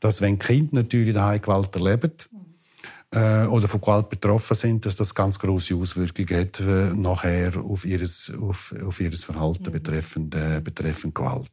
dass 0.00 0.20
wenn 0.20 0.38
Kinder 0.38 0.76
natürlich 0.76 1.14
daheim 1.14 1.40
Gewalt 1.40 1.74
erleben, 1.74 2.12
äh, 3.12 3.46
oder 3.46 3.68
von 3.68 3.80
Gewalt 3.80 4.08
betroffen 4.08 4.54
sind, 4.54 4.86
dass 4.86 4.96
das 4.96 5.14
ganz 5.14 5.38
große 5.38 5.74
Auswirkungen 5.74 6.40
hat 6.40 6.60
äh, 6.60 6.94
nachher 6.94 7.52
auf 7.62 7.84
ihres, 7.84 8.32
auf, 8.40 8.74
auf 8.84 9.00
ihres 9.00 9.24
Verhalten 9.24 9.68
mhm. 9.68 9.72
betreffend, 9.72 10.34
äh, 10.34 10.60
betreffend 10.62 11.14
Gewalt. 11.14 11.52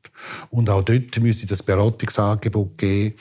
Und 0.50 0.70
auch 0.70 0.84
dort 0.84 1.20
müsste 1.20 1.48
das 1.48 1.62
Beratungsangebot 1.62 2.78
geben, 2.78 3.16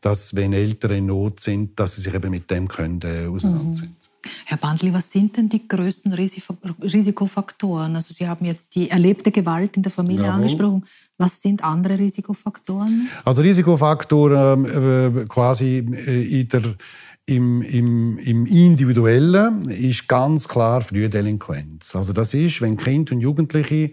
dass 0.00 0.34
wenn 0.34 0.52
Eltern 0.52 0.92
in 0.92 1.06
Not 1.06 1.40
sind, 1.40 1.78
dass 1.78 1.96
sie 1.96 2.02
sich 2.02 2.14
eben 2.14 2.30
mit 2.30 2.50
dem 2.50 2.68
können, 2.68 3.00
äh, 3.02 3.26
auseinandersetzen. 3.26 3.96
Mhm. 4.00 4.14
Herr 4.46 4.56
Bandli, 4.58 4.92
was 4.92 5.10
sind 5.10 5.36
denn 5.36 5.48
die 5.48 5.68
größten 5.68 6.14
Risikofaktoren? 6.14 7.94
Also 7.94 8.14
Sie 8.14 8.26
haben 8.26 8.46
jetzt 8.46 8.74
die 8.74 8.90
erlebte 8.90 9.30
Gewalt 9.30 9.76
in 9.76 9.82
der 9.82 9.92
Familie 9.92 10.24
Jawohl. 10.24 10.36
angesprochen. 10.36 10.86
Was 11.16 11.42
sind 11.42 11.62
andere 11.62 11.98
Risikofaktoren? 11.98 13.08
Also 13.24 13.42
Risikofaktoren 13.42 14.64
äh, 14.64 15.24
quasi 15.26 15.78
äh, 15.78 16.40
in 16.40 16.48
der 16.48 16.62
im, 17.26 17.62
im, 17.62 18.18
Im 18.18 18.46
Individuellen 18.46 19.70
ist 19.70 20.08
ganz 20.08 20.46
klar 20.46 20.82
Frühdelinquenz. 20.82 21.96
Also 21.96 22.12
das 22.12 22.34
ist, 22.34 22.60
wenn 22.60 22.76
Kinder 22.76 23.14
und 23.14 23.20
Jugendliche 23.20 23.92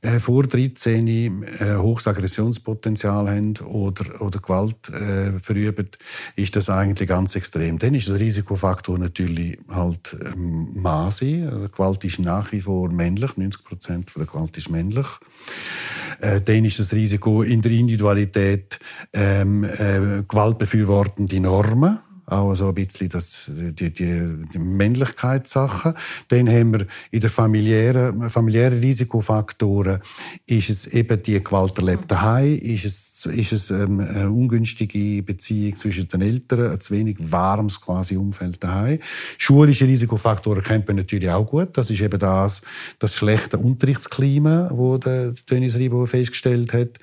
äh, 0.00 0.18
vor 0.18 0.44
13 0.44 1.06
äh, 1.06 1.76
hohes 1.76 2.06
Aggressionspotenzial 2.06 3.28
haben 3.28 3.54
oder, 3.66 4.20
oder 4.22 4.38
Gewalt 4.38 4.88
äh, 4.88 5.38
verüben, 5.38 5.90
ist 6.36 6.56
das 6.56 6.70
eigentlich 6.70 7.08
ganz 7.08 7.36
extrem. 7.36 7.78
Dann 7.78 7.94
ist 7.94 8.08
der 8.08 8.18
Risikofaktor 8.18 8.98
natürlich 8.98 9.58
halt 9.70 10.16
ähm, 10.24 10.70
Masi. 10.74 11.44
Also 11.44 11.68
Gewalt 11.68 12.04
ist 12.04 12.18
nach 12.18 12.50
wie 12.52 12.62
vor 12.62 12.90
männlich, 12.90 13.36
90 13.36 13.64
Prozent 13.64 14.10
der 14.16 14.24
Gewalt 14.24 14.56
ist 14.56 14.70
männlich. 14.70 15.06
Äh, 16.20 16.40
dann 16.40 16.64
ist 16.64 16.78
das 16.78 16.94
Risiko 16.94 17.42
in 17.42 17.60
der 17.60 17.72
Individualität 17.72 18.78
ähm, 19.12 19.64
äh, 19.64 20.22
gewaltbefürwortende 20.26 21.40
Normen 21.40 21.98
auch 22.26 22.54
so 22.54 22.68
ein 22.68 22.74
bisschen 22.74 23.08
das, 23.08 23.50
die, 23.54 23.92
die, 23.92 24.44
die 24.52 24.58
Männlichkeitssachen. 24.58 25.94
Dann 26.28 26.48
haben 26.48 26.72
wir 26.72 26.86
in 27.10 27.20
den 27.20 27.30
familiären, 27.30 28.30
familiären 28.30 28.78
Risikofaktoren 28.78 30.00
ist 30.46 30.70
es 30.70 30.86
eben 30.86 31.22
die 31.22 31.42
Gewalt 31.42 31.76
erlebt 31.78 32.10
daheim, 32.10 32.58
ist 32.58 32.84
es, 32.84 33.26
ist 33.26 33.52
es 33.52 33.70
ähm, 33.70 34.00
eine 34.00 34.30
ungünstige 34.30 35.22
Beziehung 35.22 35.76
zwischen 35.76 36.08
den 36.08 36.22
Eltern, 36.22 36.72
ein 36.72 36.80
zu 36.80 36.94
wenig 36.94 37.16
warmes 37.18 37.80
quasi 37.80 38.16
Umfeld 38.16 38.62
daheim. 38.62 38.98
Schulische 39.38 39.86
Risikofaktoren 39.86 40.62
kennt 40.62 40.88
man 40.88 40.96
natürlich 40.96 41.30
auch 41.30 41.46
gut. 41.46 41.76
Das 41.76 41.90
ist 41.90 42.00
eben 42.00 42.18
das, 42.18 42.62
das 42.98 43.16
schlechte 43.16 43.58
Unterrichtsklima, 43.58 44.70
wo 44.72 44.98
der 44.98 45.34
Dennis 45.50 45.76
Ribo 45.76 46.06
festgestellt 46.06 46.72
hat 46.72 46.98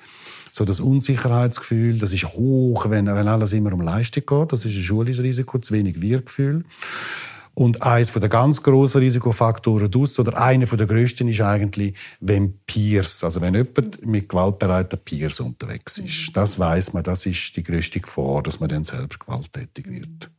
so 0.54 0.66
das 0.66 0.80
Unsicherheitsgefühl, 0.80 1.98
das 1.98 2.12
ist 2.12 2.26
hoch, 2.28 2.90
wenn, 2.90 3.06
wenn 3.06 3.26
alles 3.26 3.54
immer 3.54 3.72
um 3.72 3.80
Leistung 3.80 4.24
geht. 4.26 4.52
Das 4.52 4.66
ist 4.66 4.76
ein 4.76 4.82
schulisches 4.82 5.24
Risiko, 5.24 5.58
zu 5.58 5.72
wenig 5.72 6.00
Wir-Gefühl. 6.02 6.64
Und 7.54 7.82
eines 7.82 8.12
der 8.12 8.28
ganz 8.28 8.62
grossen 8.62 9.00
Risikofaktoren 9.00 9.90
dus 9.90 10.18
oder 10.18 10.40
einer 10.40 10.66
der 10.66 10.86
grössten 10.86 11.28
ist 11.28 11.40
eigentlich, 11.40 11.94
wenn 12.20 12.58
Peers, 12.66 13.24
also 13.24 13.40
wenn 13.40 13.54
jemand 13.54 14.06
mit 14.06 14.28
gewaltbereiten 14.28 14.98
Peers 15.02 15.40
unterwegs 15.40 15.98
ist. 15.98 16.30
Das 16.34 16.58
weiß 16.58 16.92
man, 16.92 17.02
das 17.02 17.26
ist 17.26 17.56
die 17.56 17.62
grösste 17.62 18.00
Gefahr, 18.00 18.42
dass 18.42 18.60
man 18.60 18.68
dann 18.68 18.84
selber 18.84 19.16
gewalttätig 19.18 19.88
wird. 19.88 20.30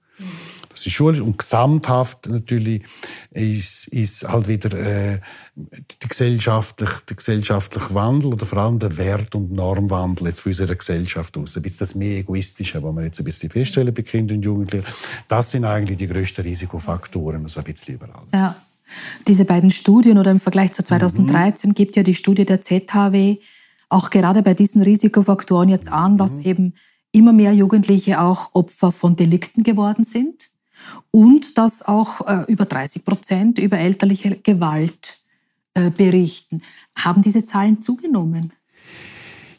Ist 0.85 0.93
schulisch. 0.93 1.21
Und 1.21 1.37
gesamthaft 1.37 2.27
natürlich 2.27 2.83
ist, 3.31 3.87
ist 3.87 4.27
halt 4.27 4.47
wieder 4.47 4.73
äh, 4.77 5.19
der, 5.55 6.09
gesellschaftliche, 6.09 6.95
der 7.07 7.15
gesellschaftliche 7.15 7.93
Wandel 7.93 8.33
oder 8.33 8.45
vor 8.45 8.59
allem 8.59 8.79
der 8.79 8.97
Wert- 8.97 9.35
und 9.35 9.51
Normwandel 9.51 10.27
jetzt 10.27 10.41
für 10.41 10.49
unsere 10.49 10.75
Gesellschaft 10.75 11.37
aus. 11.37 11.55
Ein 11.55 11.63
bisschen 11.63 11.79
das 11.79 11.95
mehr 11.95 12.19
Egoistische, 12.19 12.81
was 12.81 12.95
wir 12.95 13.03
jetzt 13.03 13.19
ein 13.19 13.25
bisschen 13.25 13.49
feststellen 13.49 13.93
bei 13.93 14.01
Kindern 14.01 14.37
und 14.37 14.45
Jugendlichen. 14.45 14.85
Das 15.27 15.51
sind 15.51 15.65
eigentlich 15.65 15.97
die 15.97 16.07
grössten 16.07 16.41
Risikofaktoren, 16.41 17.43
also 17.43 17.59
ein 17.59 17.65
bisschen 17.65 17.95
überall. 17.95 18.23
Ja. 18.33 18.55
Diese 19.27 19.45
beiden 19.45 19.71
Studien 19.71 20.17
oder 20.17 20.31
im 20.31 20.39
Vergleich 20.39 20.73
zu 20.73 20.83
2013 20.83 21.69
mhm. 21.69 21.73
gibt 21.73 21.95
ja 21.95 22.03
die 22.03 22.15
Studie 22.15 22.45
der 22.45 22.61
ZHW 22.61 23.37
auch 23.89 24.09
gerade 24.09 24.41
bei 24.41 24.53
diesen 24.53 24.81
Risikofaktoren 24.81 25.69
jetzt 25.69 25.91
an, 25.91 26.17
dass 26.17 26.39
mhm. 26.39 26.45
eben 26.45 26.73
immer 27.11 27.31
mehr 27.31 27.53
Jugendliche 27.53 28.19
auch 28.19 28.53
Opfer 28.53 28.91
von 28.91 29.15
Delikten 29.15 29.63
geworden 29.63 30.03
sind 30.03 30.52
und 31.11 31.57
dass 31.57 31.81
auch 31.81 32.27
äh, 32.27 32.51
über 32.51 32.65
30 32.65 33.05
Prozent 33.05 33.59
über 33.59 33.77
elterliche 33.77 34.37
Gewalt 34.37 35.23
äh, 35.73 35.89
berichten. 35.89 36.61
Haben 36.95 37.21
diese 37.21 37.43
Zahlen 37.43 37.81
zugenommen? 37.81 38.53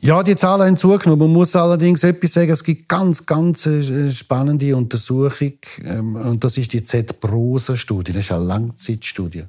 Ja, 0.05 0.23
die 0.23 0.37
Zahlen 0.37 0.67
haben 0.67 0.77
zugenommen. 0.77 1.29
Man 1.29 1.33
muss 1.33 1.57
allerdings 1.57 2.05
etwas 2.05 2.35
sagen, 2.35 2.51
es 2.51 2.63
gibt 2.63 2.91
ganz, 2.91 3.25
ganz 3.25 3.65
äh, 3.65 4.11
spannende 4.13 4.77
Untersuchung 4.77 5.55
ähm, 5.83 6.17
und 6.17 6.45
das 6.45 6.59
ist 6.59 6.75
die 6.75 6.83
Z-Prosa-Studie, 6.83 8.13
das 8.13 8.27
ist 8.27 8.33
eine 8.33 8.45
Langzeitstudie. 8.45 9.45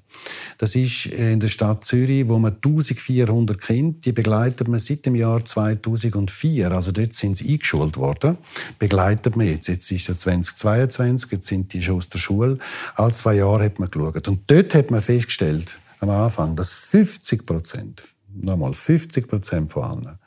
Das 0.58 0.76
ist 0.76 1.08
in 1.08 1.42
der 1.42 1.50
Stadt 1.50 1.84
Zürich, 1.84 2.30
wo 2.30 2.40
man 2.40 2.54
1400 2.54 3.60
Kinder, 3.60 3.98
die 4.00 4.14
begleitet 4.14 4.70
man 4.70 4.80
seit 4.80 5.06
dem 5.06 5.16
Jahr 5.16 5.44
2004, 5.44 6.72
also 6.72 6.94
dort 6.94 7.12
sind 7.12 7.36
sie 7.36 7.52
eingeschult 7.52 7.98
worden, 7.98 8.38
begleitet 8.80 9.36
man 9.36 9.48
jetzt. 9.48 9.68
Jetzt 9.68 9.92
ist 9.92 10.08
ja 10.08 10.16
2022, 10.16 11.32
jetzt 11.34 11.48
sind 11.48 11.74
die 11.74 11.82
schon 11.82 11.98
aus 11.98 12.08
der 12.08 12.20
Schule. 12.20 12.60
Alle 12.96 13.12
zwei 13.12 13.34
Jahre 13.34 13.66
hat 13.66 13.80
man 13.80 13.92
geschaut. 13.92 14.26
Und 14.30 14.50
dort 14.50 14.74
hat 14.74 14.90
man 14.90 15.02
festgestellt, 15.02 15.78
am 16.00 16.12
Anfang, 16.12 16.56
dass 16.56 16.72
50 16.72 17.46
Prozent, 17.46 18.06
nochmal 18.34 18.72
50 18.72 19.28
Prozent 19.28 19.74
von 19.74 19.84
allen, 19.84 20.20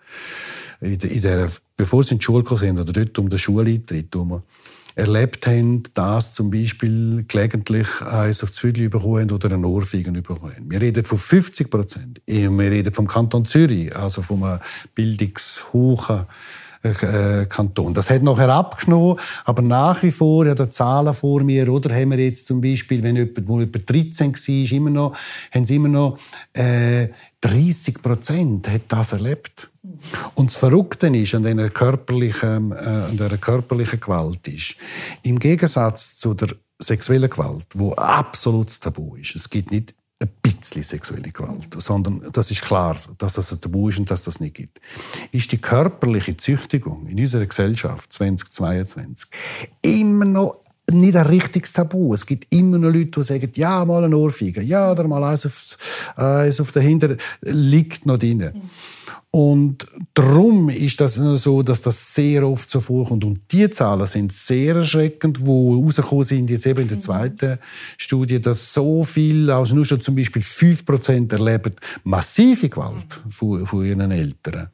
in 0.81 1.23
der, 1.23 1.51
bevor 1.77 2.05
sie 2.05 2.14
in 2.14 2.18
die 2.18 2.25
Schule 2.25 2.44
sind 2.57 2.79
oder 2.79 2.92
dort 2.92 3.18
um 3.18 3.29
den 3.29 3.38
Schuleintritt 3.38 4.14
herum, 4.14 4.42
erlebt 4.94 5.47
haben, 5.47 5.85
dass 5.94 6.33
zum 6.33 6.51
Beispiel 6.51 7.25
gelegentlich 7.29 7.87
eins 8.03 8.42
auf 8.42 8.51
Zügel 8.51 8.88
bekommen 8.88 9.31
oder 9.31 9.53
einen 9.53 9.64
Ohrfeigen 9.64 10.14
bekommen. 10.14 10.55
Wir 10.68 10.81
reden 10.81 11.05
von 11.05 11.18
50 11.18 11.71
Prozent. 11.71 12.21
Wir 12.27 12.51
reden 12.59 12.92
vom 12.92 13.07
Kanton 13.07 13.44
Zürich, 13.44 13.94
also 13.94 14.23
vom 14.23 14.59
bildungshohen 14.94 16.27
äh, 16.83 17.47
Kanton. 17.47 17.94
Das 17.94 18.11
hat 18.11 18.23
nachher 18.23 18.49
abgenommen, 18.49 19.18
aber 19.44 19.62
nach 19.62 20.03
wie 20.03 20.11
vor, 20.11 20.47
ja, 20.47 20.55
die 20.55 20.68
Zahlen 20.68 21.14
vor 21.14 21.42
mir, 21.42 21.73
oder, 21.73 21.94
haben 21.94 22.11
wir 22.11 22.18
jetzt 22.18 22.47
zum 22.47 22.61
Beispiel, 22.61 23.03
wenn 23.03 23.16
jemand, 23.16 23.49
wo 23.49 23.61
jemand 23.61 23.88
13 23.88 24.35
war, 24.35 24.73
immer 24.73 24.90
noch, 24.90 25.16
haben 25.53 25.64
sie 25.64 25.77
immer 25.77 25.88
noch 25.88 26.18
äh, 26.55 27.09
30 27.40 28.03
Prozent 28.03 28.68
hat 28.68 28.83
das 28.88 29.12
erlebt. 29.12 29.71
Und 30.35 30.51
das 30.51 30.57
Verrückte 30.57 31.09
ist 31.09 31.35
an 31.35 31.42
dieser 31.44 31.70
körperlichen, 31.70 32.72
äh, 32.72 33.38
körperlichen 33.40 34.01
Gewalt 34.01 34.46
ist, 34.48 34.77
im 35.22 35.38
Gegensatz 35.38 36.16
zu 36.16 36.35
der 36.35 36.48
sexuellen 36.79 37.31
Gewalt, 37.31 37.66
wo 37.74 37.92
absolut 37.94 38.81
tabu 38.81 39.16
ist. 39.16 39.35
Es 39.35 39.51
gibt 39.51 39.70
nicht 39.70 39.94
ein 40.20 40.31
bisschen 40.42 40.83
sexuelle 40.83 41.31
Gewalt, 41.31 41.81
sondern 41.81 42.29
das 42.33 42.51
ist 42.51 42.62
klar, 42.62 42.96
dass 43.18 43.35
das 43.35 43.53
ein 43.53 43.61
Tabu 43.61 43.88
ist 43.88 43.98
und 43.98 44.11
dass 44.11 44.24
das 44.24 44.40
nicht 44.40 44.57
gibt. 44.57 44.81
Ist 45.31 45.53
die 45.53 45.59
körperliche 45.59 46.37
Züchtigung 46.37 47.07
in 47.07 47.20
unserer 47.20 47.46
Gesellschaft 47.46 48.12
2022 48.12 49.31
immer 49.83 50.24
noch 50.24 50.64
nicht 50.90 51.16
ein 51.16 51.27
richtiges 51.27 51.72
Tabu. 51.72 52.14
Es 52.14 52.24
gibt 52.24 52.46
immer 52.53 52.79
noch 52.79 52.92
Leute, 52.92 53.11
die 53.11 53.22
sagen, 53.22 53.51
ja, 53.55 53.85
mal 53.85 54.05
ein 54.05 54.14
Ohrfeige, 54.14 54.62
ja, 54.62 54.90
oder 54.90 55.07
mal 55.07 55.22
eins 55.24 55.46
auf, 55.46 55.77
eins 56.16 56.61
auf 56.61 56.72
der 56.72 56.83
Hinter 56.83 57.16
liegt 57.42 58.07
noch 58.07 58.18
drin. 58.18 58.38
Mhm. 58.38 58.62
Und 59.31 59.87
darum 60.14 60.70
ist 60.70 61.03
das 61.03 61.16
so, 61.16 61.62
dass 61.62 61.83
das 61.83 62.14
sehr 62.14 62.48
oft 62.48 62.70
so 62.70 62.81
vorkommt. 62.81 63.24
Und 63.24 63.40
die 63.53 63.68
Zahlen 63.68 64.07
sind 64.07 64.33
sehr 64.33 64.77
erschreckend, 64.77 65.44
wo 65.44 65.74
rausgekommen 65.74 66.24
sind 66.24 66.48
jetzt 66.48 66.66
eben 66.66 66.81
in 66.81 66.88
der 66.88 66.96
mhm. 66.96 67.03
zweiten 67.03 67.59
Studie, 67.98 68.40
dass 68.40 68.72
so 68.72 69.05
viel, 69.05 69.51
also 69.51 69.74
nur 69.74 69.85
schon 69.85 70.01
zum 70.01 70.14
Beispiel 70.14 70.40
5% 70.40 71.31
erleben 71.31 71.74
massive 72.05 72.70
Gewalt 72.70 73.20
von, 73.29 73.66
von 73.66 73.85
ihren 73.85 74.11
Eltern. 74.11 74.68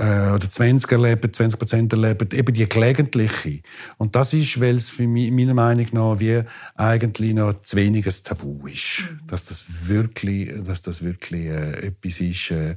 Äh, 0.00 0.30
oder 0.32 0.48
20 0.48 0.90
erleben, 0.92 1.30
20% 1.30 1.92
erleben 1.92 2.28
eben 2.32 2.54
die 2.54 2.66
gelegentliche. 2.66 3.60
Und 3.98 4.16
das 4.16 4.32
ist, 4.32 4.58
weil 4.58 4.76
es 4.76 4.88
für 4.88 5.06
mich, 5.06 5.30
meiner 5.30 5.52
Meinung 5.52 5.86
nach 5.92 6.18
wie 6.18 6.42
eigentlich 6.74 7.34
noch 7.34 7.60
zu 7.60 7.76
wenig 7.76 8.06
ein 8.06 8.14
Tabu 8.24 8.66
ist. 8.66 9.02
Mhm. 9.02 9.26
Dass 9.26 9.44
das 9.44 9.88
wirklich, 9.88 10.52
dass 10.64 10.80
das 10.80 11.02
wirklich 11.02 11.46
äh, 11.48 11.88
etwas 11.88 12.20
ist, 12.20 12.50
äh, 12.50 12.76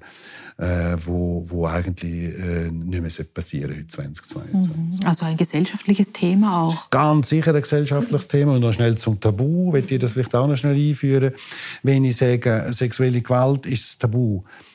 äh, 0.57 0.97
wo, 0.97 1.43
wo 1.45 1.65
eigentlich 1.65 2.37
äh, 2.37 2.69
nicht 2.69 3.01
mehr 3.01 3.25
passieren 3.33 3.73
heute 3.73 3.87
2022. 3.87 4.75
Mhm. 4.75 5.07
Also 5.07 5.25
ein 5.25 5.37
gesellschaftliches 5.37 6.11
Thema 6.11 6.63
auch. 6.63 6.89
Ganz 6.89 7.29
sicher 7.29 7.55
ein 7.55 7.61
gesellschaftliches 7.61 8.27
Thema 8.27 8.55
und 8.55 8.61
noch 8.61 8.73
schnell 8.73 8.95
zum 8.95 9.21
Tabu, 9.21 9.71
will 9.71 9.85
ich 9.87 9.99
das 9.99 10.11
vielleicht 10.11 10.35
auch 10.35 10.47
noch 10.47 10.57
schnell 10.57 10.75
einführen. 10.75 11.31
Wenn 11.83 12.03
ich 12.03 12.17
sage, 12.17 12.65
sexuelle 12.71 13.21
Gewalt 13.21 13.65
ist 13.65 14.01
Tabu, 14.01 14.41
äh, 14.41 14.72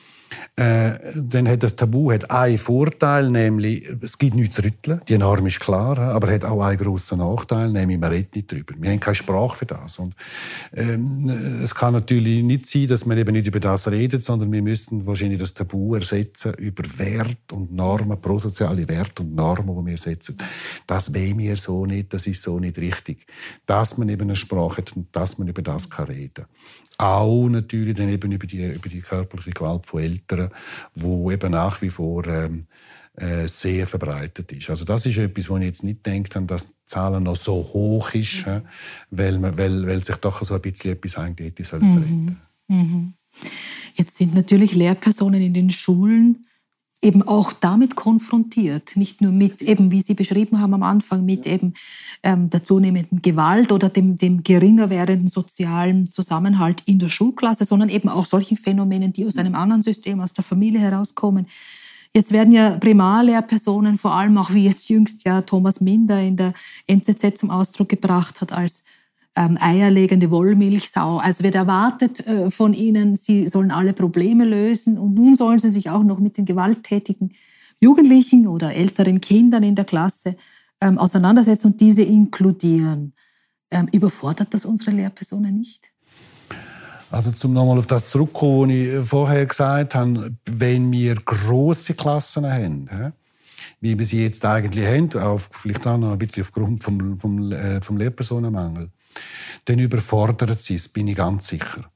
dann 0.55 1.47
hat 1.47 1.63
das 1.63 1.75
Tabu 1.75 2.11
hat 2.11 2.29
einen 2.29 2.57
Vorteil, 2.57 3.29
nämlich 3.29 3.87
es 4.01 4.17
gibt 4.17 4.35
nichts 4.35 4.55
zu 4.55 4.63
rütteln. 4.63 5.01
Die 5.07 5.17
Norm 5.17 5.45
ist 5.47 5.59
klar, 5.59 5.97
aber 5.97 6.31
hat 6.31 6.45
auch 6.45 6.61
einen 6.61 6.77
grossen 6.77 7.19
Nachteil, 7.19 7.71
nämlich 7.71 7.97
man 7.97 8.11
redet 8.11 8.35
nicht 8.35 8.51
darüber. 8.51 8.73
Wir 8.77 8.91
haben 8.91 8.99
keine 8.99 9.15
Sprache 9.15 9.57
für 9.57 9.65
das. 9.65 9.99
Und, 9.99 10.15
ähm, 10.73 11.29
es 11.63 11.73
kann 11.73 11.93
natürlich 11.93 12.43
nicht 12.43 12.65
sein, 12.65 12.87
dass 12.87 13.05
man 13.05 13.17
eben 13.17 13.31
nicht 13.31 13.47
über 13.47 13.59
das 13.59 13.89
redet, 13.89 14.23
sondern 14.23 14.51
wir 14.51 14.61
müssen 14.61 15.05
wahrscheinlich 15.05 15.39
das 15.39 15.53
Tabu 15.53 15.95
ersetzen 15.95 16.53
über 16.55 16.83
Wert 16.97 17.51
und 17.51 17.73
Normen, 17.73 18.19
prosoziale 18.19 18.87
Werte 18.87 19.23
und 19.23 19.35
Normen, 19.35 19.85
die 19.85 19.91
wir 19.91 19.97
setzen. 19.97 20.37
Das 20.85 21.13
wollen 21.13 21.37
wir 21.37 21.55
so 21.55 21.85
nicht, 21.85 22.13
das 22.13 22.27
ist 22.27 22.41
so 22.41 22.59
nicht 22.59 22.77
richtig. 22.77 23.25
Dass 23.65 23.97
man 23.97 24.09
eben 24.09 24.23
eine 24.23 24.35
Sprache 24.35 24.77
hat 24.77 24.95
und 24.95 25.07
dass 25.15 25.37
man 25.37 25.47
über 25.47 25.61
das 25.61 25.89
kann 25.89 26.07
reden 26.07 26.45
auch 26.99 27.47
natürlich 27.47 27.95
dann 27.95 28.09
eben 28.09 28.31
über 28.31 28.45
die, 28.45 28.63
über 28.65 28.89
die 28.89 28.99
körperliche 28.99 29.51
Gewalt 29.51 29.85
von 29.85 30.01
Eltern, 30.01 30.51
wo 30.93 31.31
eben 31.31 31.51
nach 31.51 31.81
wie 31.81 31.89
vor 31.89 32.27
ähm, 32.27 32.65
äh, 33.13 33.47
sehr 33.47 33.87
verbreitet 33.87 34.51
ist. 34.51 34.69
Also 34.69 34.83
das 34.83 35.05
ist 35.05 35.17
etwas, 35.17 35.49
wo 35.49 35.57
ich 35.57 35.63
jetzt 35.63 35.83
nicht 35.83 36.03
gedacht 36.03 36.35
habe, 36.35 36.45
dass 36.45 36.67
die 36.67 36.75
Zahlen 36.85 37.23
noch 37.23 37.37
so 37.37 37.53
hoch 37.53 38.13
ist, 38.13 38.45
mhm. 38.45 38.63
weil, 39.11 39.39
man, 39.39 39.57
weil, 39.57 39.87
weil 39.87 40.03
sich 40.03 40.17
doch 40.17 40.43
so 40.43 40.55
ein 40.55 40.61
bisschen 40.61 40.91
etwas 40.91 41.17
eigentlich 41.17 41.47
hätte 41.47 41.63
sollen 41.63 42.37
mhm. 42.67 42.75
Mhm. 42.75 43.13
Jetzt 43.95 44.17
sind 44.17 44.35
natürlich 44.35 44.75
Lehrpersonen 44.75 45.41
in 45.41 45.53
den 45.53 45.71
Schulen 45.71 46.47
eben 47.01 47.23
auch 47.23 47.53
damit 47.53 47.95
konfrontiert, 47.95 48.95
nicht 48.95 49.21
nur 49.21 49.31
mit 49.31 49.61
eben, 49.61 49.91
wie 49.91 50.01
Sie 50.01 50.15
beschrieben 50.15 50.59
haben 50.59 50.73
am 50.73 50.83
Anfang, 50.83 51.23
mit 51.23 51.47
eben 51.47 51.73
ähm, 52.23 52.49
der 52.49 52.63
zunehmenden 52.63 53.21
Gewalt 53.21 53.71
oder 53.71 53.89
dem, 53.89 54.17
dem 54.17 54.43
geringer 54.43 54.89
werdenden 54.89 55.29
sozialen 55.29 56.11
Zusammenhalt 56.11 56.83
in 56.85 56.99
der 56.99 57.09
Schulklasse, 57.09 57.63
sondern 57.63 57.89
eben 57.89 58.09
auch 58.09 58.25
solchen 58.25 58.57
Phänomenen, 58.57 59.13
die 59.13 59.25
aus 59.25 59.37
einem 59.37 59.55
anderen 59.55 59.81
System, 59.81 60.19
aus 60.19 60.33
der 60.33 60.43
Familie 60.43 60.81
herauskommen. 60.81 61.47
Jetzt 62.13 62.31
werden 62.31 62.51
ja 62.51 62.71
Primarlehrpersonen, 62.71 63.97
vor 63.97 64.13
allem 64.13 64.37
auch 64.37 64.53
wie 64.53 64.65
jetzt 64.65 64.89
jüngst 64.89 65.25
ja 65.25 65.41
Thomas 65.41 65.79
Minder 65.79 66.19
in 66.21 66.35
der 66.35 66.53
NZZ 66.87 67.37
zum 67.37 67.51
Ausdruck 67.51 67.87
gebracht 67.87 68.41
hat, 68.41 68.51
als 68.51 68.83
ähm, 69.39 69.57
eierlegende 69.59 70.29
Wollmilchsau. 70.31 71.17
Also 71.17 71.45
wird 71.45 71.55
erwartet 71.55 72.27
äh, 72.27 72.51
von 72.51 72.73
ihnen, 72.73 73.15
sie 73.15 73.47
sollen 73.47 73.71
alle 73.71 73.93
Probleme 73.93 74.43
lösen 74.43 74.97
und 74.97 75.13
nun 75.15 75.33
sollen 75.33 75.59
sie 75.59 75.69
sich 75.69 75.89
auch 75.89 76.03
noch 76.03 76.19
mit 76.19 76.37
den 76.37 76.45
gewalttätigen 76.45 77.31
Jugendlichen 77.79 78.47
oder 78.47 78.75
älteren 78.75 79.21
Kindern 79.21 79.63
in 79.63 79.75
der 79.75 79.85
Klasse 79.85 80.35
ähm, 80.81 80.97
auseinandersetzen 80.97 81.67
und 81.67 81.79
diese 81.79 82.03
inkludieren. 82.03 83.13
Ähm, 83.71 83.87
überfordert 83.93 84.53
das 84.53 84.65
unsere 84.65 84.91
Lehrpersonen 84.91 85.55
nicht? 85.55 85.89
Also 87.09 87.31
zum 87.31 87.53
nochmal 87.53 87.77
auf 87.77 87.87
das 87.87 88.11
zurückkommen, 88.11 88.69
was 88.69 89.03
ich 89.03 89.07
vorher 89.07 89.45
gesagt 89.45 89.95
habe, 89.95 90.35
wenn 90.45 90.91
wir 90.91 91.15
große 91.15 91.93
Klassen 91.93 92.45
haben, 92.45 93.13
wie 93.81 93.97
wir 93.97 94.05
sie 94.05 94.23
jetzt 94.23 94.45
eigentlich 94.45 94.85
haben, 94.85 95.13
auch 95.21 95.39
vielleicht 95.39 95.85
auch 95.87 95.97
noch 95.97 96.13
ein 96.13 96.17
bisschen 96.17 96.43
aufgrund 96.43 96.83
vom, 96.83 97.19
vom, 97.19 97.51
äh, 97.51 97.81
vom 97.81 97.97
Lehrpersonenmangel, 97.97 98.89
dann 99.65 99.79
überfordert 99.79 100.61
sie 100.61 100.75
es, 100.75 100.89
bin 100.89 101.07
ich 101.07 101.15
ganz 101.15 101.47
sicher. 101.47 101.91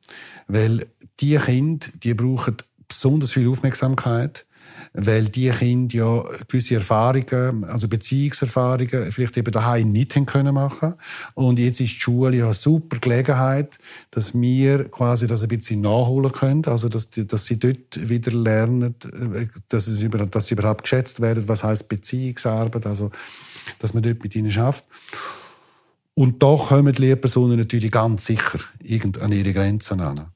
Weil 0.48 0.88
die 1.20 1.38
Kinder, 1.38 1.88
die 2.04 2.14
brauchen 2.14 2.58
besonders 2.88 3.34
viel 3.34 3.48
Aufmerksamkeit, 3.48 4.46
weil 4.94 5.26
die 5.26 5.50
Kinder 5.50 5.96
ja 5.96 6.24
gewisse 6.48 6.76
Erfahrungen, 6.76 7.64
also 7.64 7.88
Beziehungserfahrungen, 7.88 9.12
vielleicht 9.12 9.38
eben 9.38 9.52
daheim 9.52 9.90
nicht 9.90 10.16
haben 10.16 10.26
können 10.26 10.54
machen. 10.54 10.96
Und 11.34 11.60
jetzt 11.60 11.82
ist 11.82 11.94
die 11.94 12.00
Schule 12.00 12.38
ja 12.38 12.46
eine 12.46 12.54
super 12.54 12.98
Gelegenheit, 13.00 13.78
dass 14.12 14.34
wir 14.34 14.86
quasi 14.86 15.28
das 15.28 15.44
ein 15.44 15.50
bisschen 15.50 15.82
nachholen 15.82 16.32
können, 16.32 16.66
also 16.66 16.90
dass, 16.90 17.10
dass 17.10 17.46
sie 17.46 17.60
dort 17.60 18.10
wieder 18.10 18.32
lernen, 18.32 18.96
dass, 19.70 19.88
es 19.88 20.06
dass 20.30 20.48
sie 20.48 20.56
überhaupt 20.56 20.84
geschätzt 20.84 21.22
werden, 21.22 21.48
was 21.48 21.64
heißt 21.64 21.88
Beziehungsarbeit, 21.88 22.86
also 22.86 23.12
dass 23.80 23.94
man 23.94 24.04
dort 24.04 24.22
mit 24.24 24.36
ihnen 24.36 24.52
schafft. 24.52 24.86
Und 26.16 26.44
da 26.44 26.56
kommen 26.56 26.94
die 26.94 27.02
Lehrpersonen 27.02 27.58
natürlich 27.58 27.92
ganz 27.92 28.26
sicher 28.26 28.60
an 29.20 29.32
ihre 29.32 29.54
Grenzen 29.54 30.00
an. 30.00 30.28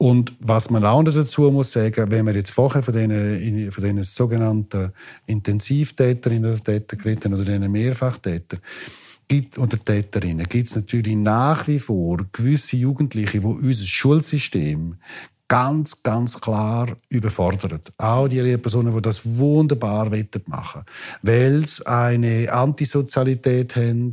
Und 0.00 0.36
was 0.38 0.70
man 0.70 0.84
auch 0.84 1.02
noch 1.02 1.12
dazu 1.12 1.50
muss 1.50 1.72
sagen, 1.72 2.10
wenn 2.10 2.24
wir 2.26 2.34
jetzt 2.34 2.52
vorher 2.52 2.84
von 2.84 2.94
diesen, 2.94 3.72
von 3.72 3.82
diesen 3.82 4.04
sogenannten 4.04 4.92
Intensivtäterinnen 5.26 6.52
oder 6.52 6.62
Täter 6.62 6.96
geredet 6.96 7.26
oder 7.26 7.44
diesen 7.44 7.70
Mehrfachtätern, 7.70 8.60
gibt, 9.26 9.58
oder 9.58 9.76
Täterinnen, 9.76 10.46
gibt 10.46 10.68
es 10.68 10.76
natürlich 10.76 11.16
nach 11.16 11.66
wie 11.66 11.80
vor 11.80 12.18
gewisse 12.32 12.76
Jugendliche, 12.76 13.40
die 13.40 13.46
unser 13.46 13.84
Schulsystem 13.84 14.96
ganz, 15.48 16.02
ganz 16.02 16.40
klar 16.40 16.94
überfordert. 17.08 17.92
Auch 17.96 18.28
die 18.28 18.40
Lehrpersonen, 18.40 18.94
die 18.94 19.02
das 19.02 19.22
wunderbar 19.24 20.10
machen 20.46 20.82
weil 21.22 21.66
sie 21.66 21.86
eine 21.86 22.52
Antisozialität 22.52 23.74
haben, 23.76 24.10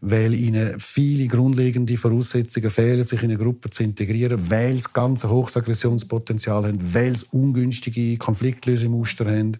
weil 0.00 0.34
ihnen 0.34 0.78
viele 0.78 1.26
grundlegende 1.26 1.96
Voraussetzungen 1.96 2.70
fehlen, 2.70 3.04
sich 3.04 3.22
in 3.22 3.30
eine 3.30 3.38
Gruppe 3.38 3.70
zu 3.70 3.82
integrieren, 3.82 4.50
weil 4.50 4.76
sie 4.76 4.90
ganz 4.92 5.24
hohes 5.24 5.56
Aggressionspotenzial 5.56 6.66
haben, 6.66 6.94
weil 6.94 7.16
sie 7.16 7.26
ungünstige 7.32 8.16
Konfliktlösemuster 8.16 9.26
haben, 9.26 9.56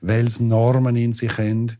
weil 0.00 0.28
sie 0.30 0.44
Normen 0.44 0.96
in 0.96 1.12
sich 1.12 1.38
haben 1.38 1.72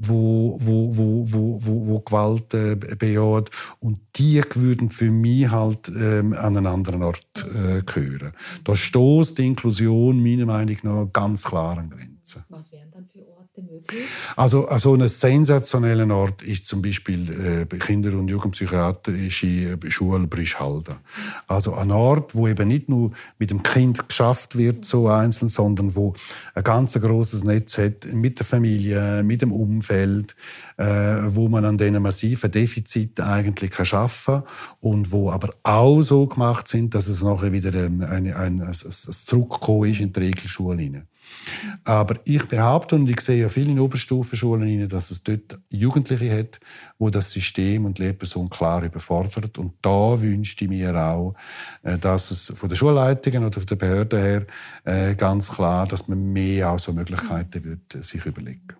wo, 0.00 0.56
wo, 0.58 0.96
wo, 0.96 1.24
wo, 1.26 1.58
wo, 1.60 1.86
wo 1.86 2.00
Gewalt 2.00 2.54
äh, 2.54 2.74
bejaht. 2.74 3.50
Und 3.80 4.00
die 4.16 4.42
würden 4.54 4.90
für 4.90 5.10
mich 5.10 5.50
halt 5.50 5.88
ähm, 5.88 6.32
an 6.32 6.56
einen 6.56 6.66
anderen 6.66 7.02
Ort 7.02 7.26
äh, 7.44 7.82
gehören. 7.82 8.32
Da 8.64 8.74
stoßt 8.74 9.36
die 9.38 9.46
Inklusion 9.46 10.22
meiner 10.22 10.46
Meinung 10.46 10.76
nach 10.82 11.12
ganz 11.12 11.44
klar 11.44 11.78
an 11.78 11.90
Grenzen. 11.90 12.44
Was 12.48 12.72
wären 12.72 12.90
dann 12.90 13.06
für 13.06 13.18
Orte 13.28 13.39
Also, 14.36 14.68
also 14.68 14.94
ein 14.94 15.08
sensationeller 15.08 16.14
Ort 16.14 16.42
ist 16.42 16.66
zum 16.66 16.82
Beispiel 16.82 17.66
äh, 17.70 17.76
Kinder- 17.76 18.18
und 18.18 18.28
Jugendpsychiatrische 18.28 19.78
Schule 19.88 20.26
Brischhalden. 20.26 20.96
Also 21.46 21.74
ein 21.74 21.90
Ort, 21.90 22.34
wo 22.34 22.48
eben 22.48 22.68
nicht 22.68 22.88
nur 22.88 23.10
mit 23.38 23.50
dem 23.50 23.62
Kind 23.62 24.08
geschafft 24.08 24.56
wird, 24.56 24.84
so 24.84 25.08
einzeln, 25.08 25.48
sondern 25.48 25.94
wo 25.94 26.14
ein 26.54 26.64
ganz 26.64 26.94
großes 26.94 27.44
Netz 27.44 27.78
hat 27.78 28.06
mit 28.12 28.38
der 28.38 28.46
Familie, 28.46 29.22
mit 29.22 29.42
dem 29.42 29.52
Umfeld, 29.52 30.34
äh, 30.76 30.84
wo 31.26 31.48
man 31.48 31.64
an 31.64 31.78
diesen 31.78 32.00
massiven 32.02 32.50
Defiziten 32.50 33.24
eigentlich 33.24 33.70
kann 33.70 33.86
schaffen 33.86 34.42
und 34.80 35.12
wo 35.12 35.30
aber 35.30 35.54
auch 35.62 36.02
so 36.02 36.26
gemacht 36.26 36.68
sind, 36.68 36.94
dass 36.94 37.08
es 37.08 37.22
nachher 37.22 37.52
wieder 37.52 37.70
ein, 37.74 38.02
ein, 38.02 38.32
ein, 38.32 38.60
ein, 38.60 38.62
ein 38.62 38.72
Zurückkommen 38.72 39.90
ist 39.90 40.00
in 40.00 40.12
die 40.12 40.20
Regelschule 40.20 40.82
hinein. 40.82 41.09
Aber 41.84 42.16
ich 42.24 42.44
behaupte, 42.46 42.96
und 42.96 43.08
ich 43.08 43.20
sehe 43.20 43.42
ja 43.42 43.48
viele 43.48 43.70
in 43.70 43.80
Oberstufenschulen, 43.80 44.88
dass 44.88 45.10
es 45.10 45.22
dort 45.22 45.58
Jugendliche 45.70 46.38
hat, 46.38 46.60
wo 46.98 47.10
das 47.10 47.30
System 47.30 47.84
und 47.84 47.98
die 47.98 48.02
Lehrperson 48.02 48.48
klar 48.48 48.82
überfordert. 48.82 49.58
Und 49.58 49.74
da 49.82 50.20
wünschte 50.20 50.64
ich 50.64 50.70
mir 50.70 50.94
auch, 50.94 51.34
äh, 51.82 51.98
dass 51.98 52.30
es 52.30 52.52
von 52.54 52.68
den 52.68 52.76
Schulleitungen 52.76 53.44
oder 53.44 53.60
von 53.60 53.66
den 53.66 53.78
Behörden 53.78 54.20
her 54.20 54.46
äh, 54.84 55.14
ganz 55.14 55.50
klar, 55.50 55.86
dass 55.86 56.08
man 56.08 56.32
mehr 56.32 56.70
auch 56.70 56.78
so 56.78 56.92
Möglichkeiten 56.92 57.64
wird, 57.64 57.94
äh, 57.94 58.02
sich 58.02 58.24
überlegen. 58.26 58.74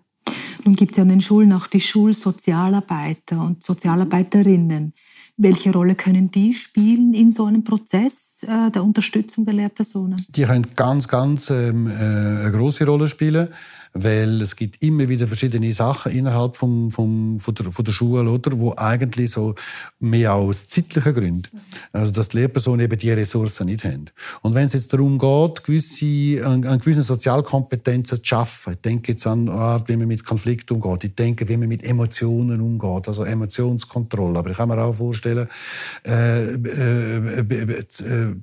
Nun 0.63 0.75
gibt 0.75 0.91
es 0.91 0.97
ja 0.97 1.03
an 1.03 1.09
den 1.09 1.21
Schulen 1.21 1.53
auch 1.53 1.67
die 1.67 1.81
Schulsozialarbeiter 1.81 3.41
und 3.41 3.63
Sozialarbeiterinnen. 3.63 4.93
Welche 5.37 5.71
Rolle 5.71 5.95
können 5.95 6.29
die 6.29 6.53
spielen 6.53 7.13
in 7.13 7.31
so 7.31 7.45
einem 7.45 7.63
Prozess 7.63 8.45
äh, 8.47 8.69
der 8.69 8.83
Unterstützung 8.83 9.45
der 9.45 9.53
Lehrpersonen? 9.53 10.25
Die 10.29 10.43
können 10.43 10.67
ganz, 10.75 11.07
ganz 11.07 11.49
ähm, 11.49 11.87
äh, 11.87 11.91
eine 11.91 12.51
große 12.51 12.85
Rolle 12.85 13.07
spielen 13.07 13.49
weil 13.93 14.41
es 14.41 14.55
gibt 14.55 14.81
immer 14.81 15.09
wieder 15.09 15.27
verschiedene 15.27 15.73
Sachen 15.73 16.11
innerhalb 16.11 16.55
vom, 16.55 16.91
vom, 16.91 17.39
von, 17.39 17.55
der, 17.55 17.71
von 17.71 17.85
der 17.85 17.91
Schule, 17.91 18.29
oder, 18.29 18.57
wo 18.57 18.73
eigentlich 18.75 19.31
so 19.31 19.55
mehr 19.99 20.33
aus 20.33 20.67
zeitlichen 20.67 21.13
Gründen, 21.13 21.61
also 21.91 22.11
dass 22.11 22.29
die 22.29 22.37
Lehrpersonen 22.37 22.85
eben 22.85 22.97
die 22.97 23.11
Ressourcen 23.11 23.67
nicht 23.67 23.83
haben. 23.83 24.05
Und 24.41 24.53
wenn 24.53 24.65
es 24.65 24.73
jetzt 24.73 24.93
darum 24.93 25.19
geht, 25.19 25.63
gewisse, 25.63 26.45
an, 26.45 26.65
an 26.65 26.79
gewissen 26.79 27.03
Sozialkompetenzen 27.03 28.17
zu 28.17 28.23
schaffen, 28.23 28.73
ich 28.73 28.81
denke 28.81 29.11
jetzt 29.11 29.27
an 29.27 29.49
Art, 29.49 29.89
wie 29.89 29.97
man 29.97 30.07
mit 30.07 30.23
Konflikten 30.23 30.75
umgeht, 30.75 31.03
ich 31.03 31.15
denke, 31.15 31.47
wie 31.49 31.57
man 31.57 31.67
mit 31.67 31.83
Emotionen 31.83 32.61
umgeht, 32.61 33.07
also 33.07 33.23
Emotionskontrolle, 33.23 34.39
aber 34.39 34.51
ich 34.51 34.57
kann 34.57 34.69
mir 34.69 34.81
auch 34.81 34.93
vorstellen, 34.93 35.47
äh, 36.05 36.53
äh, 36.53 37.39
äh, 37.39 38.35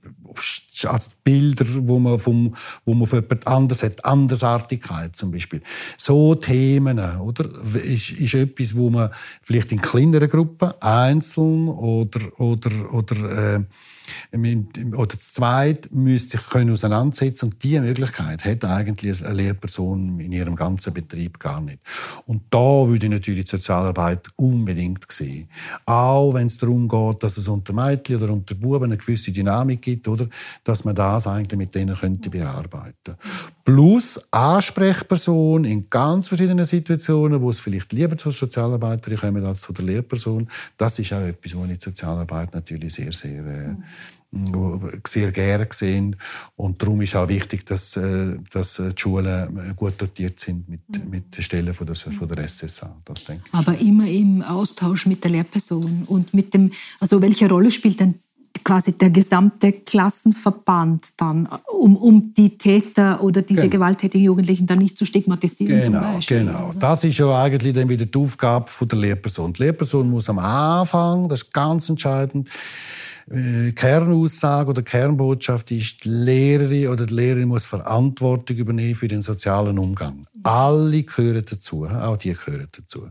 äh 0.84 0.88
als 0.88 1.10
Bilder, 1.24 1.66
wo 1.68 1.98
man, 1.98 2.18
vom, 2.18 2.54
wo 2.84 2.94
man 2.94 3.06
von 3.06 3.20
jemand 3.20 3.46
anders 3.46 3.82
hat, 3.82 4.04
Andersartigkeit 4.04 5.16
zum 5.16 5.30
Beispiel. 5.30 5.62
So 5.96 6.34
Themen, 6.34 6.98
oder? 6.98 7.48
Ist, 7.74 8.12
ist 8.12 8.34
etwas, 8.34 8.74
wo 8.74 8.90
man 8.90 9.10
vielleicht 9.42 9.72
in 9.72 9.80
kleineren 9.80 10.28
Gruppen, 10.28 10.72
einzeln 10.80 11.68
oder, 11.68 12.20
oder, 12.40 12.94
oder 12.94 13.56
äh, 13.56 13.64
oder 14.96 15.06
das 15.06 15.32
Zweite 15.34 15.88
müsste 15.92 16.38
sich 16.38 16.46
können 16.48 16.72
auseinandersetzen 16.72 17.46
und 17.46 17.62
diese 17.62 17.80
Möglichkeit 17.80 18.44
hat 18.44 18.64
eigentlich 18.64 19.24
eine 19.24 19.34
Lehrperson 19.34 20.20
in 20.20 20.32
ihrem 20.32 20.56
ganzen 20.56 20.92
Betrieb 20.92 21.38
gar 21.38 21.60
nicht. 21.60 21.78
Und 22.26 22.42
da 22.50 22.86
würde 22.86 23.06
ich 23.06 23.12
natürlich 23.12 23.44
die 23.44 23.50
Sozialarbeit 23.50 24.28
unbedingt 24.36 25.10
sehen. 25.10 25.48
Auch 25.86 26.34
wenn 26.34 26.46
es 26.46 26.58
darum 26.58 26.88
geht, 26.88 27.22
dass 27.22 27.38
es 27.38 27.48
unter 27.48 27.72
Mädchen 27.72 28.16
oder 28.16 28.32
unter 28.32 28.54
Buben 28.54 28.84
eine 28.84 28.96
gewisse 28.96 29.32
Dynamik 29.32 29.82
gibt, 29.82 30.08
oder 30.08 30.26
dass 30.64 30.84
man 30.84 30.94
das 30.94 31.26
eigentlich 31.26 31.58
mit 31.58 31.74
denen 31.74 31.94
könnte 31.94 32.30
bearbeiten. 32.30 33.16
Plus 33.64 34.20
Ansprechperson 34.30 35.64
in 35.64 35.88
ganz 35.90 36.28
verschiedenen 36.28 36.64
Situationen, 36.64 37.40
wo 37.40 37.50
es 37.50 37.60
vielleicht 37.60 37.92
lieber 37.92 38.16
zur 38.16 38.32
Sozialarbeiterin 38.32 39.18
kommen 39.18 39.44
als 39.44 39.62
zu 39.62 39.72
der 39.72 39.84
Lehrperson. 39.84 40.48
Das 40.76 40.98
ist 40.98 41.12
auch 41.12 41.20
etwas, 41.20 41.54
wo 41.54 41.64
ich 41.64 41.78
die 41.78 41.84
Sozialarbeit 41.84 42.54
natürlich 42.54 42.94
sehr, 42.94 43.12
sehr 43.12 43.44
äh, 43.46 43.74
sehr 45.06 45.32
gerne 45.32 45.66
gesehen. 45.66 46.16
Und 46.56 46.82
darum 46.82 47.00
ist 47.00 47.16
auch 47.16 47.28
wichtig, 47.28 47.64
dass, 47.64 47.96
äh, 47.96 48.36
dass 48.52 48.74
die 48.74 48.90
Schulen 48.94 49.74
gut 49.74 49.94
dotiert 50.00 50.38
sind 50.38 50.68
mit, 50.68 50.80
mhm. 50.88 51.10
mit 51.10 51.36
den 51.36 51.42
Stellen 51.42 51.72
von 51.72 51.86
der, 51.86 51.96
von 51.96 52.28
der 52.28 52.46
SSA. 52.46 52.94
Das 53.04 53.24
denke 53.24 53.44
ich. 53.46 53.54
Aber 53.54 53.78
immer 53.78 54.06
im 54.06 54.42
Austausch 54.42 55.06
mit 55.06 55.24
der 55.24 55.30
Lehrperson 55.30 56.04
und 56.06 56.34
mit 56.34 56.52
dem, 56.52 56.72
also 57.00 57.22
welche 57.22 57.48
Rolle 57.48 57.70
spielt 57.70 58.00
denn 58.00 58.16
quasi 58.64 58.92
der 58.92 59.08
gesamte 59.08 59.72
Klassenverband 59.72 61.06
dann, 61.16 61.48
um, 61.72 61.96
um 61.96 62.34
die 62.34 62.58
Täter 62.58 63.22
oder 63.22 63.40
diese 63.40 63.62
genau. 63.62 63.72
gewalttätigen 63.72 64.26
Jugendlichen 64.26 64.66
dann 64.66 64.78
nicht 64.78 64.98
zu 64.98 65.06
stigmatisieren 65.06 65.82
genau, 65.82 66.02
zum 66.02 66.14
Beispiel. 66.14 66.38
Genau, 66.40 66.74
das 66.78 67.04
ist 67.04 67.16
ja 67.16 67.42
eigentlich 67.42 67.72
dann 67.72 67.88
wieder 67.88 68.04
die 68.04 68.18
Aufgabe 68.18 68.70
der 68.82 68.98
Lehrperson. 68.98 69.54
Die 69.54 69.62
Lehrperson 69.62 70.10
muss 70.10 70.28
am 70.28 70.38
Anfang, 70.38 71.28
das 71.28 71.42
ist 71.42 71.54
ganz 71.54 71.88
entscheidend, 71.88 72.48
äh, 73.30 73.72
Kernaussage 73.72 74.70
oder 74.70 74.82
Kernbotschaft 74.82 75.70
ist, 75.70 76.04
die 76.04 76.08
Lehrerin 76.08 76.88
oder 76.88 77.06
die 77.06 77.14
Lehrerin 77.14 77.48
muss 77.48 77.66
Verantwortung 77.66 78.56
übernehmen 78.56 78.94
für 78.94 79.08
den 79.08 79.22
sozialen 79.22 79.78
Umgang. 79.78 80.26
Alle 80.42 81.02
gehören 81.02 81.44
dazu, 81.44 81.86
auch 81.86 82.16
die 82.16 82.32
gehören 82.32 82.68
dazu. 82.72 83.08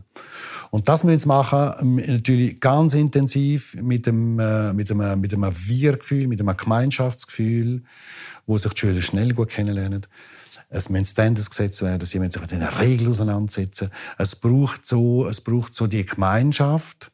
Und 0.70 0.88
das 0.88 1.04
müssen 1.04 1.28
wir 1.28 1.36
machen, 1.36 1.72
ähm, 1.80 1.96
natürlich 1.96 2.60
ganz 2.60 2.94
intensiv 2.94 3.76
mit 3.80 4.06
einem, 4.08 4.38
äh, 4.38 4.72
mit 4.72 4.90
einem, 4.90 5.20
mit 5.20 5.32
einem 5.32 5.52
Wir-Gefühl, 5.54 6.26
mit 6.26 6.40
einem 6.40 6.56
Gemeinschaftsgefühl, 6.56 7.82
wo 8.46 8.58
sich 8.58 8.72
die 8.74 8.80
Schüler 8.80 9.00
schnell 9.00 9.32
gut 9.32 9.50
kennenlernen. 9.50 10.06
Es 10.68 10.90
müssen 10.90 11.06
Standards 11.06 11.48
gesetzt 11.48 11.80
werden, 11.80 12.04
sie 12.04 12.18
müssen 12.18 12.32
sich 12.32 12.42
mit 12.42 12.50
den 12.50 12.62
Regeln 12.62 13.10
auseinandersetzen. 13.10 13.88
Es 14.18 14.36
braucht 14.36 14.84
so, 14.84 15.26
es 15.26 15.40
braucht 15.40 15.72
so 15.74 15.86
die 15.86 16.04
Gemeinschaft, 16.04 17.10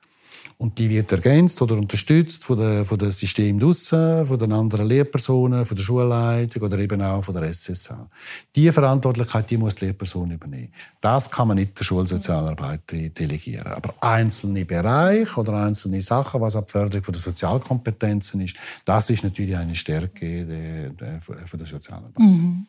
und 0.59 0.79
die 0.79 0.88
wird 0.88 1.11
ergänzt 1.12 1.61
oder 1.62 1.77
unterstützt 1.77 2.45
von, 2.45 2.59
der, 2.59 2.85
von 2.85 2.99
dem 2.99 3.11
System 3.11 3.59
draussen, 3.59 4.25
von 4.27 4.38
den 4.38 4.53
anderen 4.53 4.87
Lehrpersonen, 4.87 5.64
von 5.64 5.77
der 5.77 5.85
Schulleitung 5.85 6.62
oder 6.62 6.79
eben 6.79 7.03
auch 7.03 7.23
von 7.23 7.35
der 7.35 7.53
SSA. 7.53 8.09
Diese 8.55 8.73
Verantwortlichkeit 8.73 9.51
die 9.51 9.57
muss 9.57 9.75
die 9.75 9.87
Lehrperson 9.87 10.31
übernehmen. 10.31 10.73
Das 11.01 11.31
kann 11.31 11.49
man 11.49 11.57
nicht 11.57 11.79
der 11.79 11.85
Schulsozialarbeiter 11.85 12.97
delegieren. 13.11 13.67
Aber 13.67 13.95
einzelne 14.01 14.64
Bereiche 14.64 15.40
oder 15.40 15.55
einzelne 15.55 16.01
Sachen, 16.03 16.40
was 16.40 16.57
ab 16.57 16.71
Förderung 16.71 17.03
der 17.03 17.21
Sozialkompetenzen 17.21 18.40
ist, 18.40 18.57
das 18.85 19.11
ist 19.11 19.25
natürlich 19.25 19.57
eine 19.57 19.75
Stärke 19.75 20.47
der, 20.47 20.90
der, 20.90 21.19
der, 21.19 21.59
der 21.59 21.67
Sozialarbeit. 21.67 22.19
Mhm. 22.19 22.67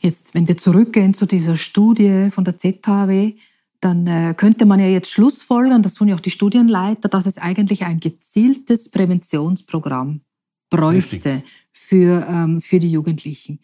Jetzt, 0.00 0.34
wenn 0.34 0.46
wir 0.46 0.58
zurückgehen 0.58 1.14
zu 1.14 1.24
dieser 1.24 1.56
Studie 1.56 2.28
von 2.30 2.44
der 2.44 2.58
ZHW, 2.58 3.32
dann 3.80 4.06
äh, 4.06 4.34
könnte 4.36 4.66
man 4.66 4.80
ja 4.80 4.86
jetzt 4.86 5.10
schlussfolgern, 5.10 5.82
das 5.82 5.94
tun 5.94 6.08
ja 6.08 6.14
auch 6.14 6.20
die 6.20 6.30
Studienleiter, 6.30 7.08
dass 7.08 7.26
es 7.26 7.38
eigentlich 7.38 7.84
ein 7.84 8.00
gezieltes 8.00 8.90
Präventionsprogramm 8.90 10.22
bräuchte 10.70 11.42
für, 11.72 12.26
ähm, 12.28 12.60
für 12.60 12.78
die 12.78 12.90
Jugendlichen. 12.90 13.60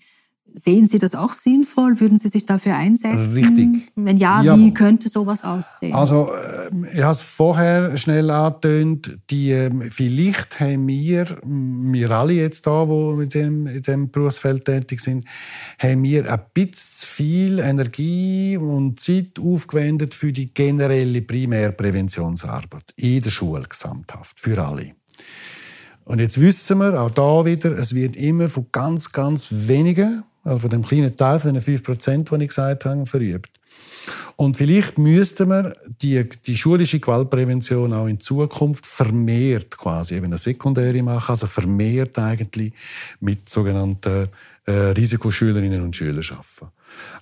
Sehen 0.55 0.89
Sie 0.89 0.99
das 0.99 1.15
auch 1.15 1.33
sinnvoll? 1.33 2.01
Würden 2.01 2.17
Sie 2.17 2.29
sich 2.29 2.47
dafür 2.47 2.77
einsetzen? 2.77 3.29
Richtig. 3.33 3.91
Wenn 3.95 4.17
ja, 4.17 4.43
ja. 4.43 4.59
wie 4.59 4.73
könnte 4.73 5.09
sowas 5.09 5.45
aussehen? 5.45 5.95
Also, 5.95 6.31
ähm, 6.71 6.87
ich 6.93 7.01
habe 7.01 7.13
es 7.13 7.23
vorher 7.23 7.97
schnell 7.97 8.31
angetönt, 8.31 9.19
die, 9.31 9.51
ähm, 9.51 9.83
vielleicht 9.91 10.61
haben 10.61 10.89
wir, 10.89 11.27
wir 11.43 12.11
alle 12.11 12.33
jetzt 12.33 12.67
da, 12.67 12.85
die 12.85 13.17
mit 13.17 13.35
dem, 13.35 13.67
in 13.67 13.83
diesem 13.83 14.11
Berufsfeld 14.11 14.65
tätig 14.65 15.01
sind, 15.01 15.25
haben 15.79 16.03
wir 16.03 16.31
ein 16.31 16.41
bisschen 16.55 16.93
zu 16.93 17.07
viel 17.07 17.59
Energie 17.59 18.57
und 18.57 19.01
Zeit 19.01 19.39
aufgewendet 19.39 20.15
für 20.15 20.33
die 20.33 20.53
generelle 20.53 21.23
Primärpräventionsarbeit 21.23 22.93
in 22.97 23.23
der 23.23 23.31
Schule 23.31 23.65
gesamthaft, 23.69 24.39
für 24.41 24.63
alle. 24.63 24.93
Und 26.05 26.19
jetzt 26.19 26.41
wissen 26.41 26.79
wir, 26.79 27.01
auch 27.01 27.11
da 27.11 27.45
wieder, 27.45 27.79
es 27.79 27.95
wird 27.95 28.17
immer 28.17 28.49
von 28.49 28.67
ganz, 28.73 29.13
ganz 29.13 29.49
wenigen 29.51 30.25
also 30.45 30.61
von 30.61 30.71
dem 30.71 30.85
kleinen 30.85 31.17
Teil, 31.17 31.39
von 31.41 31.53
den 31.53 31.63
5 31.63 31.83
Prozent, 31.83 32.31
die 32.31 32.43
ich 32.43 32.49
gesagt 32.49 32.85
habe, 32.85 33.07
verübt. 33.07 33.51
Und 34.37 34.57
vielleicht 34.57 34.97
müsste 34.97 35.45
man 35.45 35.75
die, 36.01 36.27
die 36.47 36.57
schulische 36.57 36.99
Gewaltprävention 36.99 37.93
auch 37.93 38.07
in 38.07 38.19
Zukunft 38.19 38.87
vermehrt 38.87 39.77
quasi 39.77 40.15
eben 40.15 40.27
eine 40.27 40.39
sekundäre 40.39 41.03
machen, 41.03 41.33
also 41.33 41.47
vermehrt 41.47 42.19
eigentlich 42.19 42.73
mit 43.21 43.51
sogenannten 43.51 44.29
äh, 44.65 44.73
Risikoschülerinnen 44.73 45.83
und 45.83 45.95
Schülern 45.95 46.25
arbeiten. 46.31 46.73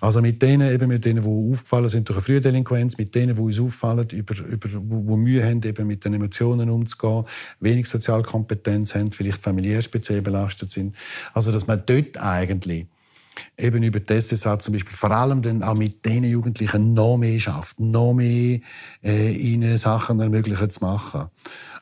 Also 0.00 0.20
mit 0.22 0.40
denen, 0.40 0.72
eben 0.72 0.88
mit 0.88 1.04
denen, 1.04 1.22
die 1.22 1.52
aufgefallen 1.52 1.88
sind 1.88 2.08
durch 2.08 2.18
eine 2.18 2.24
Frühdelinquenz, 2.24 2.96
mit 2.98 3.14
denen, 3.14 3.34
die 3.34 3.40
uns 3.40 3.60
auffallen, 3.60 4.08
über, 4.10 4.38
über, 4.44 4.68
wo, 4.74 5.16
Mühe 5.16 5.44
haben, 5.44 5.62
eben 5.62 5.86
mit 5.86 6.04
den 6.04 6.14
Emotionen 6.14 6.70
umzugehen, 6.70 7.24
wenig 7.60 7.88
Sozialkompetenz 7.88 8.94
haben, 8.94 9.12
vielleicht 9.12 9.42
familiär 9.42 9.82
speziell 9.82 10.22
belastet 10.22 10.70
sind. 10.70 10.94
Also 11.34 11.52
dass 11.52 11.66
man 11.66 11.82
dort 11.84 12.16
eigentlich 12.16 12.86
eben 13.58 13.82
über 13.82 14.00
die 14.00 14.20
SSA 14.20 14.58
zum 14.58 14.74
Beispiel 14.74 14.96
vor 14.96 15.10
allem 15.10 15.42
dann 15.42 15.62
auch 15.62 15.74
mit 15.74 16.04
diesen 16.04 16.24
Jugendlichen 16.24 16.94
noch 16.94 17.16
mehr 17.16 17.40
schafft, 17.40 17.80
noch 17.80 18.14
mehr 18.14 18.60
äh, 19.02 19.32
ihnen 19.32 19.76
Sachen 19.78 20.20
ermöglichen 20.20 20.70
zu 20.70 20.84
machen, 20.84 21.26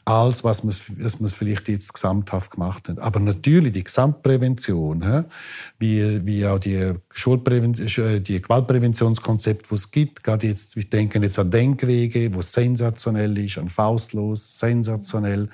als 0.07 0.43
was 0.43 0.65
man, 0.65 0.75
was 0.99 1.21
man 1.21 1.29
vielleicht 1.29 1.69
jetzt 1.69 1.93
gesamthaft 1.93 2.53
gemacht 2.53 2.89
hat. 2.89 2.99
Aber 2.99 3.21
natürlich 3.21 3.73
die 3.73 3.85
Gesamtprävention, 3.85 5.03
he? 5.05 5.23
wie, 5.79 6.25
wie 6.25 6.47
auch 6.47 6.59
die, 6.59 6.95
Schulprävention, 7.11 8.07
äh, 8.07 8.21
die 8.21 8.41
Gewaltpräventionskonzepte, 8.41 9.69
die 9.69 9.75
es 9.75 9.91
gibt, 9.91 10.25
gerade 10.25 10.47
jetzt, 10.47 10.77
wir 10.77 10.85
denken 10.85 11.23
jetzt 11.23 11.39
an 11.39 11.51
Denkwege, 11.51 12.35
wo 12.35 12.41
sensationell 12.41 13.37
ist, 13.37 13.59
an 13.59 13.69
Faustlos, 13.69 14.59
sensationell 14.59 15.51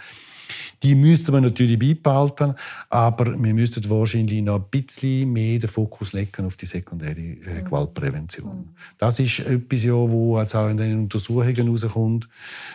die 0.83 0.95
müsste 0.95 1.33
man 1.33 1.43
natürlich 1.43 1.79
beibehalten, 1.79 2.55
aber 2.89 3.41
wir 3.41 3.55
müssten 3.55 3.89
wahrscheinlich 3.89 4.43
noch 4.43 4.57
ein 4.57 4.65
bisschen 4.71 5.33
mehr 5.33 5.59
den 5.59 5.69
Fokus 5.69 6.13
legen 6.13 6.47
auf 6.47 6.57
die 6.57 6.67
sekundäre 6.67 7.21
äh, 7.21 7.61
mhm. 7.61 7.65
Gewaltprävention. 7.65 8.57
Mhm. 8.57 8.69
Das 8.99 9.19
ist 9.21 9.41
etwas, 9.41 9.85
ja, 9.85 9.93
wo 9.93 10.37
also 10.37 10.59
auch 10.59 10.69
in 10.69 10.77
den 10.77 10.99
Untersuchungen 11.01 11.55
herauskommt, 11.55 12.29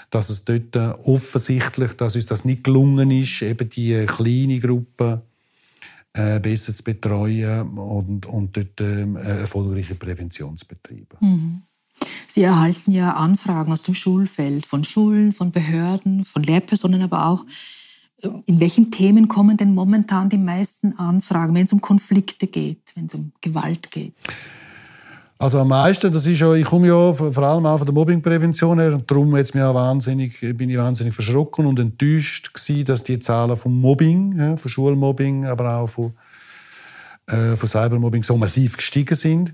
dass 0.10 0.30
es 0.30 0.46
dort 0.46 0.76
offensichtlich, 0.76 1.94
dass 1.94 2.16
uns 2.16 2.26
das 2.26 2.46
nicht 2.46 2.64
gelungen 2.64 3.12
ist, 3.12 3.42
eben 3.42 3.70
die 3.70 4.06
kleine 4.06 4.60
Gruppe 4.60 5.22
äh, 6.14 6.40
besser 6.40 6.74
zu 6.74 6.84
betreuen 6.84 7.78
und, 7.78 8.26
und 8.26 8.58
dort 8.58 8.82
äh, 8.82 9.40
erfolgreiche 9.42 9.96
Prävention 9.96 10.58
zu 10.58 10.66
betreiben. 10.66 11.18
Mhm. 11.20 11.62
Sie 12.28 12.44
erhalten 12.44 12.92
ja 12.92 13.14
Anfragen 13.14 13.72
aus 13.72 13.84
dem 13.84 13.96
Schulfeld, 13.96 14.66
von 14.66 14.84
Schulen, 14.84 15.34
von 15.34 15.52
Behörden, 15.52 16.24
von 16.24 16.44
Lehrpersonen, 16.44 17.02
aber 17.02 17.26
auch 17.26 17.46
in 18.46 18.60
welchen 18.60 18.90
Themen 18.90 19.28
kommen 19.28 19.58
denn 19.58 19.74
momentan 19.76 20.30
die 20.30 20.38
meisten 20.38 20.98
Anfragen, 20.98 21.54
wenn 21.54 21.66
es 21.66 21.74
um 21.74 21.82
Konflikte 21.82 22.48
geht, 22.48 22.94
wenn 22.96 23.06
es 23.06 23.16
um 23.16 23.32
Gewalt 23.42 23.92
geht? 23.92 24.14
Also 25.40 25.60
am 25.60 25.68
meisten, 25.68 26.12
das 26.12 26.26
ist 26.26 26.40
ja, 26.40 26.52
ich 26.56 26.66
komme 26.66 26.88
ja 26.88 27.14
vor 27.14 27.44
allem 27.44 27.66
auch 27.68 27.78
von 27.78 27.86
der 27.86 27.94
Mobbingprävention 27.94 28.80
her 28.80 28.96
und 28.96 29.10
darum 29.10 29.36
jetzt 29.38 29.54
mir 29.54 29.72
wahnsinnig, 29.72 30.40
bin 30.58 30.68
ich 30.70 30.78
wahnsinnig 30.78 31.14
verschrocken 31.14 31.68
und 31.68 31.78
enttäuscht 31.78 32.56
gewesen, 32.56 32.86
dass 32.86 33.04
die 33.04 33.20
Zahlen 33.20 33.56
vom 33.56 33.80
Mobbing, 33.80 34.58
von 34.58 34.70
Schulmobbing, 34.70 35.46
aber 35.46 35.76
auch 35.76 35.88
von, 35.88 36.14
äh, 37.28 37.56
von 37.56 37.70
Cybermobbing 37.70 38.24
so 38.24 38.36
massiv 38.36 38.78
gestiegen 38.78 39.14
sind. 39.14 39.54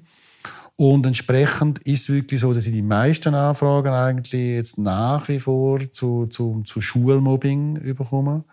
Und 0.76 1.06
entsprechend 1.06 1.80
ist 1.80 2.04
es 2.04 2.10
wirklich 2.10 2.40
so, 2.40 2.52
dass 2.52 2.66
ich 2.66 2.74
die 2.74 2.82
meisten 2.82 3.36
Anfragen 3.36 3.94
eigentlich 3.94 4.56
jetzt 4.56 4.80
nach 4.80 5.28
wie 5.30 5.40
vor 5.40 5.80
zu, 5.92 6.26
zu, 6.26 6.64
zu 6.66 6.82
Schulmobbing 6.82 7.96
bekomme. 7.96 8.44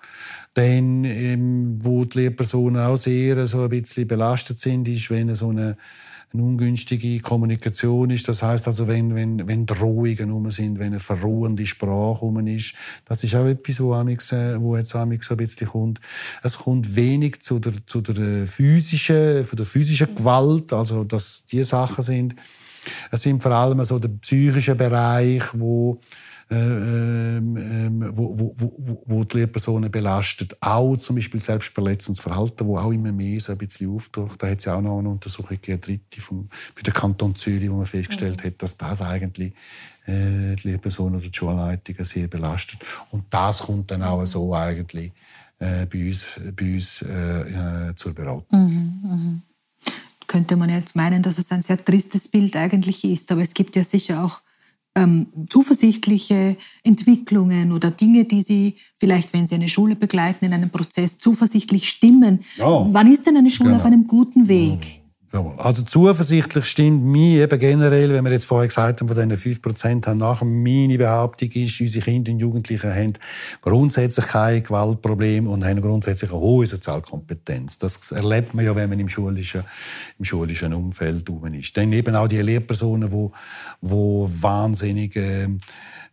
Dann, 0.53 1.05
ähm, 1.05 1.79
wo 1.81 2.05
die 2.05 2.19
Lehrpersonen 2.19 2.83
auch 2.83 2.97
sehr 2.97 3.47
so 3.47 3.63
ein 3.63 3.71
bisschen 3.71 4.07
belastet 4.07 4.59
sind, 4.59 4.87
ist, 4.87 5.11
wenn 5.11 5.35
so 5.35 5.49
eine 5.49 5.79
eine 6.33 6.43
ungünstige 6.45 7.19
Kommunikation 7.21 8.11
ist. 8.11 8.29
Das 8.29 8.43
heißt 8.43 8.67
also, 8.69 8.87
wenn, 8.87 9.15
wenn, 9.15 9.49
wenn 9.49 9.67
Drohungen 9.67 10.31
rum 10.31 10.51
sind, 10.51 10.79
wenn 10.79 10.89
eine 10.89 11.01
verrohende 11.01 11.67
Sprache 11.67 12.21
rum 12.21 12.47
ist, 12.47 12.75
das 13.05 13.25
ist 13.25 13.35
auch 13.35 13.47
etwas, 13.47 13.81
wo, 13.81 13.95
amix, 13.95 14.33
äh, 14.33 14.61
wo 14.61 14.77
jetzt 14.77 14.95
amix 14.95 15.31
ein 15.31 15.37
bisschen 15.39 15.67
kommt. 15.67 16.01
Es 16.43 16.59
kommt 16.59 16.95
wenig 16.95 17.41
zu 17.41 17.59
der, 17.59 17.73
zu 17.85 18.01
der 18.01 18.47
physischen, 18.47 19.45
von 19.45 19.57
der 19.57 19.67
physischen 19.67 20.15
Gewalt, 20.15 20.73
also 20.73 21.03
dass 21.05 21.45
die 21.47 21.65
Sachen 21.65 22.05
sind. 22.05 22.37
Es 23.11 23.23
sind 23.23 23.43
vor 23.43 23.53
allem 23.53 23.83
so 23.85 23.99
der 23.99 24.09
psychische 24.09 24.75
Bereich, 24.75 25.43
wo 25.53 25.95
äh, 25.95 26.30
ähm, 26.53 27.57
ähm, 27.57 28.11
wo, 28.13 28.37
wo, 28.39 28.55
wo, 28.57 29.03
wo 29.07 29.25
die 29.25 29.39
Lehrpersonen 29.39 29.91
belastet. 29.91 30.57
Auch 30.61 30.97
zum 30.97 31.17
Beispiel 31.17 31.41
selbstverletzendes 31.41 32.21
Verhalten, 32.21 32.67
wo 32.67 32.77
auch 32.77 32.91
immer 32.91 33.13
mehr 33.13 33.41
so 33.41 33.53
ein 33.53 33.59
bisschen 33.59 33.95
auftaucht. 33.95 34.43
Da 34.43 34.49
hat 34.49 34.59
es 34.59 34.65
ja 34.65 34.75
auch 34.75 34.81
noch 34.81 34.99
eine 34.99 35.09
Untersuchung 35.09 35.51
gegeben, 35.51 35.81
dritte 35.81 36.21
vom, 36.21 36.49
für 36.51 36.83
den 36.83 36.93
Kanton 36.93 37.37
Zürich, 37.37 37.71
wo 37.71 37.77
man 37.77 37.87
festgestellt 37.87 38.43
mhm. 38.43 38.49
hat, 38.49 38.63
dass 38.63 38.77
das 38.77 39.01
eigentlich 39.01 39.53
äh, 40.07 40.57
die 40.57 40.69
Lehrpersonen 40.69 41.21
oder 41.21 41.29
die 41.29 41.37
Schulleitungen 41.37 42.05
sehr 42.05 42.27
belastet. 42.27 42.85
Und 43.13 43.25
das 43.31 43.61
kommt 43.61 43.93
dann 43.93 44.03
auch 44.03 44.25
so 44.27 44.53
eigentlich 44.53 45.13
äh, 45.61 45.87
bei 45.87 46.09
uns, 46.09 46.35
bei 46.57 46.75
uns 46.75 47.03
äh, 47.03 47.95
zur 47.95 48.13
Beratung. 48.13 48.47
Mhm, 48.51 49.01
mh. 49.05 49.43
Könnte 50.27 50.57
man 50.57 50.71
jetzt 50.71 50.97
meinen, 50.97 51.23
dass 51.23 51.39
es 51.39 51.51
ein 51.53 51.63
sehr 51.63 51.85
tristes 51.85 52.29
Bild 52.29 52.57
eigentlich 52.57 53.05
ist, 53.05 53.31
aber 53.31 53.43
es 53.43 53.55
gibt 53.55 53.77
ja 53.77 53.85
sicher 53.85 54.25
auch 54.25 54.41
ähm, 54.97 55.27
zuversichtliche 55.49 56.57
Entwicklungen 56.83 57.73
oder 57.73 57.91
Dinge, 57.91 58.25
die 58.25 58.43
Sie 58.43 58.77
vielleicht, 58.97 59.33
wenn 59.33 59.47
Sie 59.47 59.55
eine 59.55 59.69
Schule 59.69 59.97
begleiten 59.97 60.45
in 60.45 60.53
einem 60.53 60.71
Prozess, 60.71 61.19
zuversichtlich 61.19 61.89
stimmen. 61.89 62.41
Ja. 62.57 62.87
Wann 62.91 63.13
ist 63.13 63.27
denn 63.27 63.37
eine 63.37 63.51
Schule 63.51 63.71
genau. 63.71 63.81
auf 63.81 63.87
einem 63.87 64.07
guten 64.07 64.49
Weg? 64.49 65.00
Also 65.33 65.85
zuversichtlich 65.85 66.65
stimmt 66.65 67.05
mir 67.05 67.45
eben 67.45 67.59
generell, 67.61 68.13
wenn 68.13 68.25
wir 68.25 68.33
jetzt 68.33 68.47
vorher 68.47 68.67
gesagt 68.67 69.01
haben, 69.01 69.07
von 69.07 69.17
diesen 69.17 69.61
5% 69.61 70.05
haben 70.07 70.19
nachher 70.19 70.45
meine 70.45 70.99
Behauptung 70.99 71.49
ist, 71.53 71.81
unsere 71.81 72.05
Kinder 72.05 72.33
und 72.33 72.41
Jugendlichen 72.41 72.93
haben 72.93 73.13
grundsätzlich 73.61 74.27
kein 74.27 74.65
Gewaltproblem 74.65 75.47
und 75.47 75.65
haben 75.65 75.81
grundsätzlich 75.81 76.33
eine 76.33 76.41
hohe 76.41 76.67
Sozialkompetenz. 76.67 77.79
Das 77.79 78.11
erlebt 78.11 78.55
man 78.55 78.65
ja, 78.65 78.75
wenn 78.75 78.91
man 78.91 78.99
im 78.99 79.09
schulischen, 79.09 79.63
im 80.19 80.25
schulischen 80.25 80.75
Umfeld 80.75 81.31
ist. 81.53 81.77
Dann 81.77 81.93
eben 81.93 82.17
auch 82.17 82.27
die 82.27 82.43
Lehrpersonen, 82.43 83.09
die, 83.09 83.31
die 83.83 84.43
wahnsinnig 84.43 85.17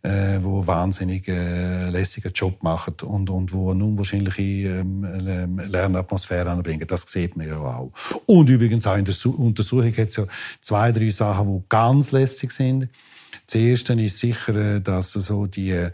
äh, 0.02 0.38
wo 0.40 0.66
wahnsinnig 0.66 1.26
äh, 1.28 1.90
lässigen 1.90 2.32
Job 2.32 2.62
machen 2.62 2.94
und, 3.04 3.30
und 3.30 3.52
wo 3.52 3.72
eine 3.72 3.84
unwahrscheinliche 3.84 4.42
ähm, 4.42 5.04
ähm, 5.04 5.58
Lernatmosphäre 5.58 6.50
anbringen. 6.50 6.86
Das 6.86 7.02
sieht 7.02 7.36
man 7.36 7.48
ja 7.48 7.58
auch. 7.58 7.92
Und 8.26 8.48
übrigens 8.48 8.86
auch 8.86 8.96
in 8.96 9.04
der 9.04 9.14
Untersuchung 9.26 9.90
hat 9.90 10.08
es 10.08 10.16
ja 10.16 10.24
zwei, 10.60 10.92
drei 10.92 11.10
Sachen, 11.10 11.48
die 11.48 11.64
ganz 11.68 12.12
lässig 12.12 12.52
sind. 12.52 12.88
Das 13.46 13.54
Erste 13.54 13.94
ist 13.94 14.18
sicher, 14.18 14.54
äh, 14.54 14.80
dass 14.80 15.12
so 15.12 15.46
die, 15.46 15.70
äh, 15.70 15.90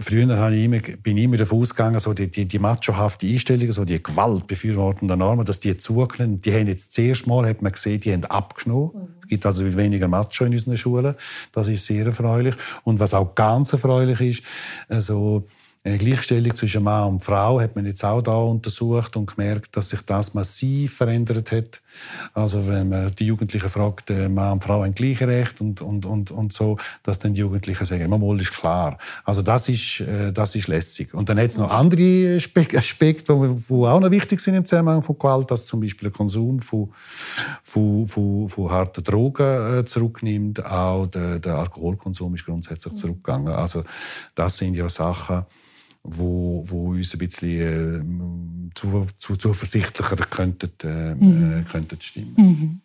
früher 0.00 0.36
habe 0.36 0.56
ich 0.56 0.64
immer, 0.64 0.80
bin 0.80 1.16
ich 1.16 1.24
immer 1.24 1.36
davon 1.36 1.60
ausgegangen, 1.60 2.00
so 2.00 2.14
die, 2.14 2.30
die, 2.30 2.46
die 2.46 2.58
machohafte 2.58 3.26
Einstellung, 3.26 3.70
so 3.72 3.84
die 3.84 4.02
gewaltbefürwortenden 4.02 5.18
Normen, 5.18 5.44
dass 5.44 5.60
die 5.60 5.76
zugenommen 5.76 6.40
Die 6.40 6.52
haben 6.52 6.66
jetzt 6.66 6.94
zuerst 6.94 7.26
mal, 7.26 7.46
hat 7.46 7.62
man 7.62 7.72
gesehen, 7.72 8.00
die 8.00 8.12
haben 8.12 8.24
abgenommen. 8.24 8.90
Mhm. 8.94 9.08
Es 9.22 9.28
gibt 9.28 9.46
also 9.46 9.76
weniger 9.76 10.08
Macho 10.08 10.44
in 10.44 10.52
unseren 10.52 10.76
Schulen. 10.76 11.14
Das 11.52 11.68
ist 11.68 11.86
sehr 11.86 12.06
erfreulich. 12.06 12.54
Und 12.84 12.98
was 12.98 13.14
auch 13.14 13.34
ganz 13.34 13.72
erfreulich 13.72 14.20
ist, 14.20 14.42
also, 14.88 15.46
eine 15.84 15.98
Gleichstellung 15.98 16.54
zwischen 16.54 16.84
Mann 16.84 17.08
und 17.08 17.24
Frau 17.24 17.60
hat 17.60 17.74
man 17.74 17.86
jetzt 17.86 18.04
auch 18.04 18.22
da 18.22 18.36
untersucht 18.36 19.16
und 19.16 19.34
gemerkt, 19.34 19.76
dass 19.76 19.90
sich 19.90 20.02
das 20.02 20.32
massiv 20.32 20.94
verändert 20.94 21.50
hat. 21.50 21.82
Also 22.34 22.68
wenn 22.68 22.88
man 22.88 23.12
die 23.16 23.26
Jugendlichen 23.26 23.68
fragt, 23.68 24.08
äh, 24.10 24.28
Mann 24.28 24.52
und 24.52 24.64
Frau 24.64 24.84
haben 24.84 24.94
gleiche 24.94 25.26
Recht 25.26 25.60
und, 25.60 25.82
und, 25.82 26.06
und, 26.06 26.30
und 26.30 26.52
so, 26.52 26.78
dass 27.02 27.18
dann 27.18 27.34
die 27.34 27.40
Jugendlichen 27.40 27.84
sagen, 27.84 28.08
mal 28.08 28.40
ist 28.40 28.52
klar. 28.52 28.96
Also 29.24 29.42
das 29.42 29.68
ist, 29.68 30.00
äh, 30.00 30.32
das 30.32 30.54
ist 30.54 30.68
lässig. 30.68 31.14
Und 31.14 31.28
dann 31.28 31.38
hat 31.40 31.50
es 31.50 31.58
noch 31.58 31.70
andere 31.72 32.36
Aspekte, 32.36 33.34
die 33.34 33.72
auch 33.72 34.00
noch 34.00 34.10
wichtig 34.12 34.38
sind 34.38 34.54
im 34.54 34.64
Zusammenhang 34.64 35.02
von 35.02 35.18
Gewalt, 35.18 35.50
dass 35.50 35.66
zum 35.66 35.80
Beispiel 35.80 36.10
der 36.10 36.16
Konsum 36.16 36.60
von, 36.60 36.92
von, 37.60 38.06
von, 38.06 38.46
von 38.46 38.70
harten 38.70 39.02
Drogen 39.02 39.80
äh, 39.80 39.84
zurücknimmt. 39.84 40.64
Auch 40.64 41.06
der, 41.06 41.40
der 41.40 41.56
Alkoholkonsum 41.56 42.36
ist 42.36 42.44
grundsätzlich 42.44 42.94
zurückgegangen. 42.94 43.52
Also 43.52 43.82
das 44.36 44.58
sind 44.58 44.74
ja 44.74 44.88
Sachen, 44.88 45.44
wo, 46.04 46.62
wo 46.66 46.90
uns 46.90 47.14
ein 47.14 47.18
bisschen 47.18 48.70
äh, 48.70 48.74
zu, 48.74 49.06
zu, 49.18 49.36
zuversichtlicher 49.36 50.16
könnten, 50.16 50.70
äh, 50.82 51.14
mhm. 51.14 51.60
Äh, 51.60 51.62
könnten 51.62 52.00
stimmen. 52.00 52.34
Mhm. 52.36 52.80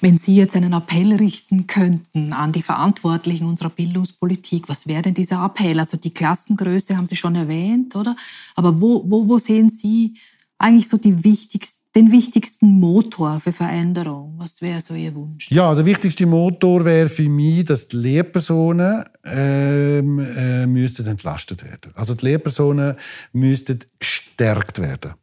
Wenn 0.00 0.18
Sie 0.18 0.36
jetzt 0.36 0.56
einen 0.56 0.72
Appell 0.72 1.14
richten 1.14 1.66
könnten 1.66 2.32
an 2.32 2.52
die 2.52 2.62
Verantwortlichen 2.62 3.46
unserer 3.46 3.70
Bildungspolitik, 3.70 4.68
was 4.68 4.86
wäre 4.86 5.02
denn 5.02 5.14
dieser 5.14 5.44
Appell? 5.44 5.78
Also 5.78 5.96
die 5.96 6.12
Klassengröße 6.12 6.96
haben 6.96 7.08
Sie 7.08 7.16
schon 7.16 7.34
erwähnt, 7.34 7.96
oder? 7.96 8.14
Aber 8.54 8.80
wo, 8.80 9.02
wo, 9.08 9.28
wo 9.28 9.38
sehen 9.38 9.70
Sie 9.70 10.18
eigentlich 10.58 10.88
so 10.88 10.96
die 10.96 11.24
wichtigsten, 11.24 11.84
den 11.94 12.10
wichtigsten 12.10 12.66
Motor 12.66 13.40
für 13.40 13.52
Veränderung? 13.52 14.34
Was 14.38 14.60
wäre 14.62 14.80
so 14.80 14.94
Ihr 14.94 15.14
Wunsch? 15.14 15.50
Ja, 15.50 15.74
der 15.74 15.84
wichtigste 15.84 16.26
Motor 16.26 16.84
wäre 16.84 17.08
für 17.08 17.28
mich, 17.28 17.64
dass 17.64 17.88
die 17.88 17.96
Lehrpersonen 17.96 19.04
ähm, 19.24 20.18
äh, 20.18 20.66
müssten 20.66 21.06
entlastet 21.06 21.64
werden. 21.64 21.92
Also 21.94 22.14
die 22.14 22.26
Lehrpersonen 22.26 22.96
müssten 23.32 23.80
gestärkt 23.98 24.80
werden. 24.80 25.14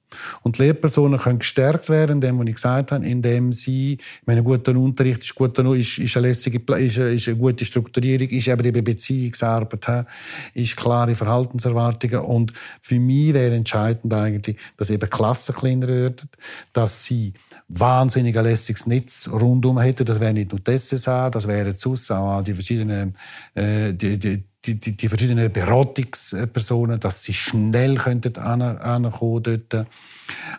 Und 0.42 0.58
die 0.58 0.64
Lehrpersonen 0.64 1.20
können 1.20 1.40
gestärkt 1.40 1.90
werden, 1.90 2.18
indem, 2.18 2.40
was 2.40 2.48
ich 2.48 2.56
gesagt 2.56 2.92
habe, 2.92 3.06
indem 3.06 3.52
sie, 3.52 3.94
ich 3.94 4.28
meine, 4.28 4.44
guter 4.44 4.76
Unterricht 4.76 5.24
ist, 5.24 5.36
guter, 5.36 5.66
ist, 5.74 5.98
ist, 5.98 6.18
eine 6.18 6.28
lässige, 6.28 6.60
ist, 6.78 7.00
eine, 7.00 7.10
ist 7.12 7.28
eine 7.28 7.38
gute 7.38 7.66
Strukturierung, 7.66 8.28
ist 8.28 8.48
eben 8.48 8.84
Beziehungsarbeit, 8.84 10.08
ist 10.54 10.78
klare 10.78 11.16
Verhaltenserwartungen. 11.16 12.20
Und 12.20 12.54
für 12.82 13.00
mich 13.00 13.34
wäre 13.34 13.56
entscheidend 13.56 14.14
eigentlich, 14.14 14.58
dass 14.78 14.90
eben 14.90 15.10
Klassen 15.10 15.56
kleiner 15.56 15.88
werden, 15.88 16.30
dass 16.74 17.06
sie 17.06 17.34
wahnsinnig 17.68 18.38
ein 18.38 18.46
lässiges 18.46 18.86
Netz 18.86 19.30
rundum 19.32 19.80
hätten. 19.80 20.06
Das 20.06 20.20
wäre 20.20 20.34
nicht 20.34 20.52
nur 20.52 20.60
die 20.60 20.78
SSA, 20.78 21.30
das 21.30 21.48
wären 21.48 21.76
sonst 21.76 22.12
auch 22.12 22.44
die 22.44 22.54
verschiedenen, 22.54 23.16
äh, 23.56 23.94
die, 23.94 24.18
die, 24.18 24.44
die, 24.66 24.76
die, 24.76 24.96
die 24.96 25.10
verschiedenen 25.10 25.52
Beratungspersonen, 25.52 27.00
dass 27.00 27.24
sie 27.24 27.34
schnell 27.34 27.96
könnten 27.96 28.38
ankommen 28.38 29.44
dort. 29.44 29.88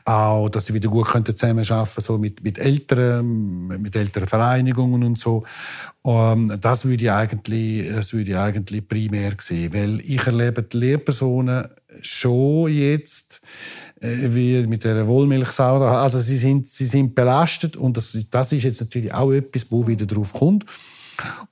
Auch, 0.05 0.48
dass 0.48 0.66
sie 0.66 0.74
wieder 0.74 0.90
gut 0.90 1.07
könnten 1.07 1.34
zusammenarbeiten 1.34 2.00
so 2.00 2.18
mit, 2.18 2.42
mit 2.42 2.59
älteren, 2.59 3.68
mit 3.68 3.96
älteren 3.96 4.28
Vereinigungen 4.28 5.03
und 5.05 5.18
so. 5.18 5.44
Um, 6.03 6.50
ähm, 6.50 6.61
das 6.61 6.84
würde 6.84 7.05
ich 7.05 7.11
eigentlich, 7.11 7.88
das 7.88 8.12
würde 8.12 8.32
ich 8.32 8.36
eigentlich 8.36 8.86
primär 8.86 9.34
sehen, 9.38 9.72
weil 9.72 10.00
ich 10.00 10.26
erlebe 10.26 10.64
die 10.64 10.76
Lehrpersonen 10.76 11.68
schon 12.00 12.72
jetzt 12.72 13.40
äh, 14.00 14.16
wie 14.34 14.66
mit 14.66 14.82
der 14.82 15.07
Wollmilchsau. 15.07 15.80
Also 15.80 16.18
sie 16.18 16.38
sind, 16.38 16.66
sie 16.66 16.86
sind 16.86 17.14
belastet 17.14 17.76
und 17.76 17.96
das, 17.96 18.18
das 18.30 18.53
ist 18.53 18.64
jetzt 18.64 18.80
natürlich 18.80 19.14
auch 19.14 19.30
etwas, 19.30 19.66
wo 19.70 19.86
wieder 19.86 20.07
drauf 20.07 20.32
kommt. 20.32 20.66